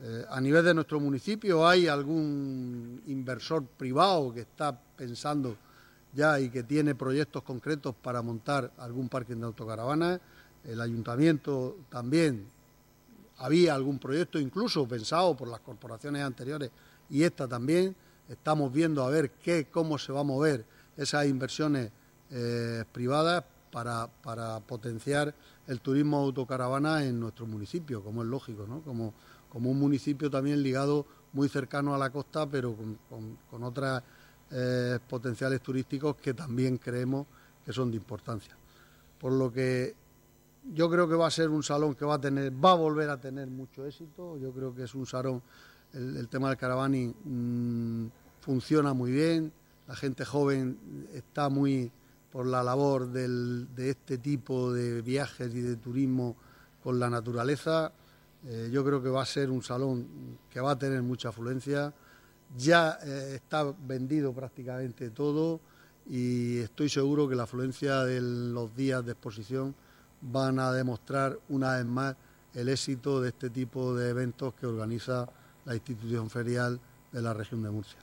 Eh, 0.00 0.24
a 0.30 0.40
nivel 0.40 0.64
de 0.64 0.74
nuestro 0.74 0.98
municipio 0.98 1.66
hay 1.66 1.88
algún 1.88 3.02
inversor 3.06 3.64
privado 3.64 4.32
que 4.32 4.40
está 4.40 4.78
pensando 4.96 5.56
ya 6.14 6.40
y 6.40 6.48
que 6.48 6.62
tiene 6.62 6.94
proyectos 6.94 7.42
concretos 7.42 7.94
para 8.00 8.22
montar 8.22 8.72
algún 8.78 9.10
parking 9.10 9.36
de 9.36 9.44
autocaravanas. 9.44 10.20
El 10.64 10.80
ayuntamiento 10.80 11.76
también 11.90 12.46
había 13.38 13.74
algún 13.74 13.98
proyecto 13.98 14.38
incluso 14.38 14.86
pensado 14.86 15.36
por 15.36 15.48
las 15.48 15.60
corporaciones 15.60 16.22
anteriores 16.22 16.70
y 17.10 17.22
esta 17.22 17.48
también 17.48 17.94
Estamos 18.28 18.70
viendo 18.70 19.04
a 19.04 19.10
ver 19.10 19.30
qué, 19.42 19.66
cómo 19.70 19.96
se 19.96 20.12
va 20.12 20.20
a 20.20 20.24
mover 20.24 20.64
esas 20.98 21.26
inversiones 21.26 21.90
eh, 22.30 22.84
privadas 22.92 23.42
para, 23.72 24.06
para, 24.06 24.60
potenciar 24.60 25.34
el 25.66 25.80
turismo 25.80 26.18
autocaravana 26.18 27.04
en 27.04 27.18
nuestro 27.18 27.46
municipio, 27.46 28.02
como 28.02 28.22
es 28.22 28.28
lógico, 28.28 28.66
¿no? 28.66 28.82
como, 28.82 29.14
como 29.48 29.70
un 29.70 29.78
municipio 29.78 30.30
también 30.30 30.62
ligado 30.62 31.06
muy 31.32 31.48
cercano 31.48 31.94
a 31.94 31.98
la 31.98 32.10
costa, 32.10 32.46
pero 32.46 32.74
con, 32.74 33.38
con, 33.48 33.64
otros 33.64 34.02
eh, 34.50 34.98
potenciales 35.08 35.62
turísticos 35.62 36.16
que 36.16 36.34
también 36.34 36.76
creemos 36.76 37.26
que 37.64 37.72
son 37.72 37.90
de 37.90 37.96
importancia. 37.96 38.54
Por 39.18 39.32
lo 39.32 39.50
que 39.50 39.94
yo 40.74 40.90
creo 40.90 41.08
que 41.08 41.14
va 41.14 41.26
a 41.26 41.30
ser 41.30 41.50
un 41.50 41.62
salón 41.62 41.94
que 41.94 42.04
va 42.04 42.14
a 42.14 42.20
tener, 42.20 42.52
va 42.52 42.72
a 42.72 42.74
volver 42.74 43.10
a 43.10 43.20
tener 43.20 43.48
mucho 43.48 43.86
éxito. 43.86 44.38
Yo 44.38 44.52
creo 44.52 44.74
que 44.74 44.84
es 44.84 44.94
un 44.94 45.06
salón 45.06 45.42
el, 45.92 46.28
tema 46.28 46.48
del 46.48 46.58
caravani 46.58 47.06
mm, 47.24 48.06
funciona 48.40 48.92
muy 48.92 49.10
bien, 49.10 49.52
la 49.86 49.96
gente 49.96 50.24
joven 50.24 50.78
está 51.14 51.48
muy 51.48 51.90
por 52.30 52.46
la 52.46 52.62
labor 52.62 53.08
de 53.08 53.90
este 53.90 54.18
tipo 54.18 54.72
de 54.72 55.00
viajes 55.00 55.54
y 55.54 55.62
de 55.62 55.76
turismo 55.76 56.36
con 56.82 57.00
la 57.00 57.08
naturaleza. 57.08 57.90
Eh, 58.46 58.68
yo 58.70 58.84
creo 58.84 59.02
que 59.02 59.08
va 59.08 59.22
a 59.22 59.26
ser 59.26 59.50
un 59.50 59.62
salón 59.62 60.38
que 60.50 60.60
va 60.60 60.72
a 60.72 60.78
tener 60.78 61.02
mucha 61.02 61.30
afluencia. 61.30 61.92
Ya 62.56 62.98
eh, 63.02 63.32
está 63.36 63.74
vendido 63.86 64.34
prácticamente 64.34 65.08
todo 65.08 65.60
y 66.06 66.58
estoy 66.58 66.90
seguro 66.90 67.26
que 67.26 67.34
la 67.34 67.44
afluencia 67.44 68.04
de 68.04 68.20
los 68.20 68.76
días 68.76 69.04
de 69.04 69.12
exposición 69.12 69.74
van 70.20 70.58
a 70.58 70.72
demostrar 70.72 71.38
una 71.48 71.76
vez 71.76 71.86
más 71.86 72.16
el 72.54 72.68
éxito 72.68 73.20
de 73.20 73.28
este 73.28 73.50
tipo 73.50 73.94
de 73.94 74.10
eventos 74.10 74.54
que 74.54 74.66
organiza 74.66 75.28
la 75.64 75.74
institución 75.74 76.30
ferial 76.30 76.80
de 77.12 77.22
la 77.22 77.34
región 77.34 77.62
de 77.62 77.70
Murcia. 77.70 77.98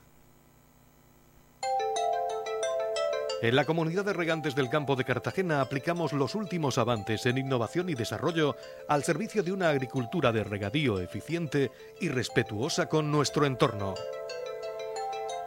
En 3.41 3.55
la 3.55 3.65
comunidad 3.65 4.05
de 4.05 4.13
regantes 4.13 4.55
del 4.55 4.69
campo 4.69 4.95
de 4.95 5.03
Cartagena 5.03 5.61
aplicamos 5.61 6.13
los 6.13 6.35
últimos 6.35 6.77
avances 6.77 7.25
en 7.25 7.37
innovación 7.37 7.89
y 7.89 7.93
desarrollo 7.93 8.55
al 8.87 9.03
servicio 9.03 9.43
de 9.43 9.51
una 9.51 9.69
agricultura 9.69 10.31
de 10.31 10.43
regadío 10.43 10.99
eficiente 10.99 11.71
y 11.99 12.07
respetuosa 12.09 12.87
con 12.87 13.11
nuestro 13.11 13.45
entorno. 13.45 13.93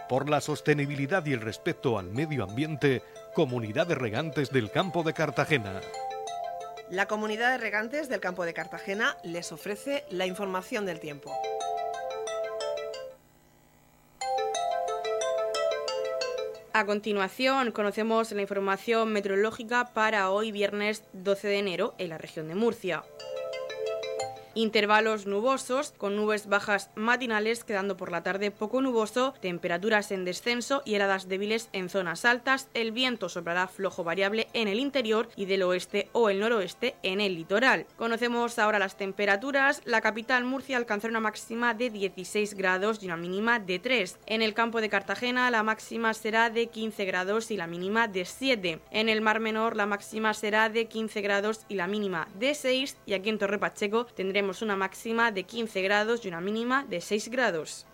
Por 0.08 0.28
la 0.28 0.40
sostenibilidad 0.40 1.24
y 1.26 1.32
el 1.32 1.40
respeto 1.40 1.98
al 1.98 2.10
medio 2.10 2.44
ambiente, 2.44 3.02
Comunidad 3.34 3.86
de 3.86 3.94
Regantes 3.94 4.50
del 4.50 4.70
Campo 4.70 5.02
de 5.02 5.14
Cartagena. 5.14 5.80
La 6.90 7.06
Comunidad 7.06 7.50
de 7.50 7.58
Regantes 7.58 8.08
del 8.08 8.20
Campo 8.20 8.46
de 8.46 8.54
Cartagena 8.54 9.18
les 9.22 9.52
ofrece 9.52 10.04
la 10.08 10.24
información 10.24 10.86
del 10.86 11.00
tiempo. 11.00 11.34
A 16.72 16.86
continuación, 16.86 17.72
conocemos 17.72 18.32
la 18.32 18.40
información 18.40 19.12
meteorológica 19.12 19.92
para 19.92 20.30
hoy 20.30 20.50
viernes 20.50 21.04
12 21.12 21.48
de 21.48 21.58
enero 21.58 21.94
en 21.98 22.08
la 22.08 22.16
región 22.16 22.48
de 22.48 22.54
Murcia. 22.54 23.04
Intervalos 24.58 25.26
nubosos, 25.26 25.92
con 25.96 26.16
nubes 26.16 26.48
bajas 26.48 26.90
matinales, 26.96 27.62
quedando 27.62 27.96
por 27.96 28.10
la 28.10 28.24
tarde 28.24 28.50
poco 28.50 28.82
nuboso, 28.82 29.32
temperaturas 29.40 30.10
en 30.10 30.24
descenso 30.24 30.82
y 30.84 30.96
heladas 30.96 31.28
débiles 31.28 31.68
en 31.72 31.88
zonas 31.88 32.24
altas. 32.24 32.68
El 32.74 32.90
viento 32.90 33.28
soplará 33.28 33.68
flojo 33.68 34.02
variable 34.02 34.48
en 34.54 34.66
el 34.66 34.80
interior 34.80 35.28
y 35.36 35.44
del 35.44 35.62
oeste 35.62 36.08
o 36.10 36.28
el 36.28 36.40
noroeste 36.40 36.96
en 37.04 37.20
el 37.20 37.36
litoral. 37.36 37.86
Conocemos 37.96 38.58
ahora 38.58 38.80
las 38.80 38.96
temperaturas. 38.96 39.80
La 39.84 40.00
capital 40.00 40.42
Murcia 40.42 40.76
alcanzará 40.76 41.12
una 41.12 41.20
máxima 41.20 41.72
de 41.74 41.90
16 41.90 42.54
grados 42.54 43.00
y 43.00 43.06
una 43.06 43.16
mínima 43.16 43.60
de 43.60 43.78
3. 43.78 44.18
En 44.26 44.42
el 44.42 44.54
campo 44.54 44.80
de 44.80 44.88
Cartagena 44.88 45.52
la 45.52 45.62
máxima 45.62 46.14
será 46.14 46.50
de 46.50 46.66
15 46.66 47.04
grados 47.04 47.52
y 47.52 47.56
la 47.56 47.68
mínima 47.68 48.08
de 48.08 48.24
7. 48.24 48.80
En 48.90 49.08
el 49.08 49.20
Mar 49.20 49.38
Menor 49.38 49.76
la 49.76 49.86
máxima 49.86 50.34
será 50.34 50.68
de 50.68 50.86
15 50.86 51.20
grados 51.20 51.60
y 51.68 51.76
la 51.76 51.86
mínima 51.86 52.26
de 52.34 52.56
6. 52.56 52.96
Y 53.06 53.12
aquí 53.12 53.28
en 53.28 53.38
Torre 53.38 53.60
Pacheco 53.60 54.06
tendremos 54.06 54.47
una 54.62 54.76
máxima 54.76 55.30
de 55.30 55.44
15 55.44 55.82
grados 55.82 56.24
y 56.24 56.28
una 56.28 56.40
mínima 56.40 56.84
de 56.84 57.00
6 57.00 57.28
grados. 57.28 57.86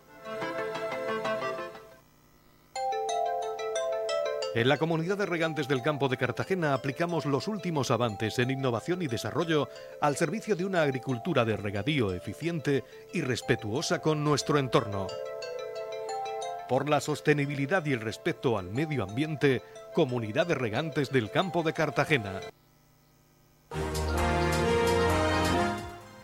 En 4.55 4.69
la 4.69 4.79
comunidad 4.79 5.19
de 5.19 5.27
regantes 5.27 5.67
del 5.67 5.83
campo 5.83 6.09
de 6.09 6.17
Cartagena 6.17 6.75
aplicamos 6.75 7.27
los 7.27 7.49
últimos 7.49 7.91
avances 7.91 8.39
en 8.39 8.53
innovación 8.53 9.03
y 9.03 9.09
desarrollo 9.09 9.69
al 10.01 10.17
servicio 10.17 10.55
de 10.55 10.65
una 10.65 10.83
agricultura 10.83 11.45
de 11.45 11.57
regadío 11.57 12.13
eficiente 12.13 12.85
y 13.13 13.21
respetuosa 13.23 13.99
con 13.99 14.23
nuestro 14.23 14.59
entorno. 14.59 15.09
Por 16.69 16.89
la 16.89 17.01
sostenibilidad 17.01 17.85
y 17.85 17.95
el 17.95 18.01
respeto 18.01 18.57
al 18.57 18.71
medio 18.71 19.03
ambiente, 19.03 19.61
Comunidad 19.93 20.47
de 20.47 20.55
Regantes 20.55 21.11
del 21.11 21.33
Campo 21.33 21.65
de 21.65 21.73
Cartagena. 21.73 22.41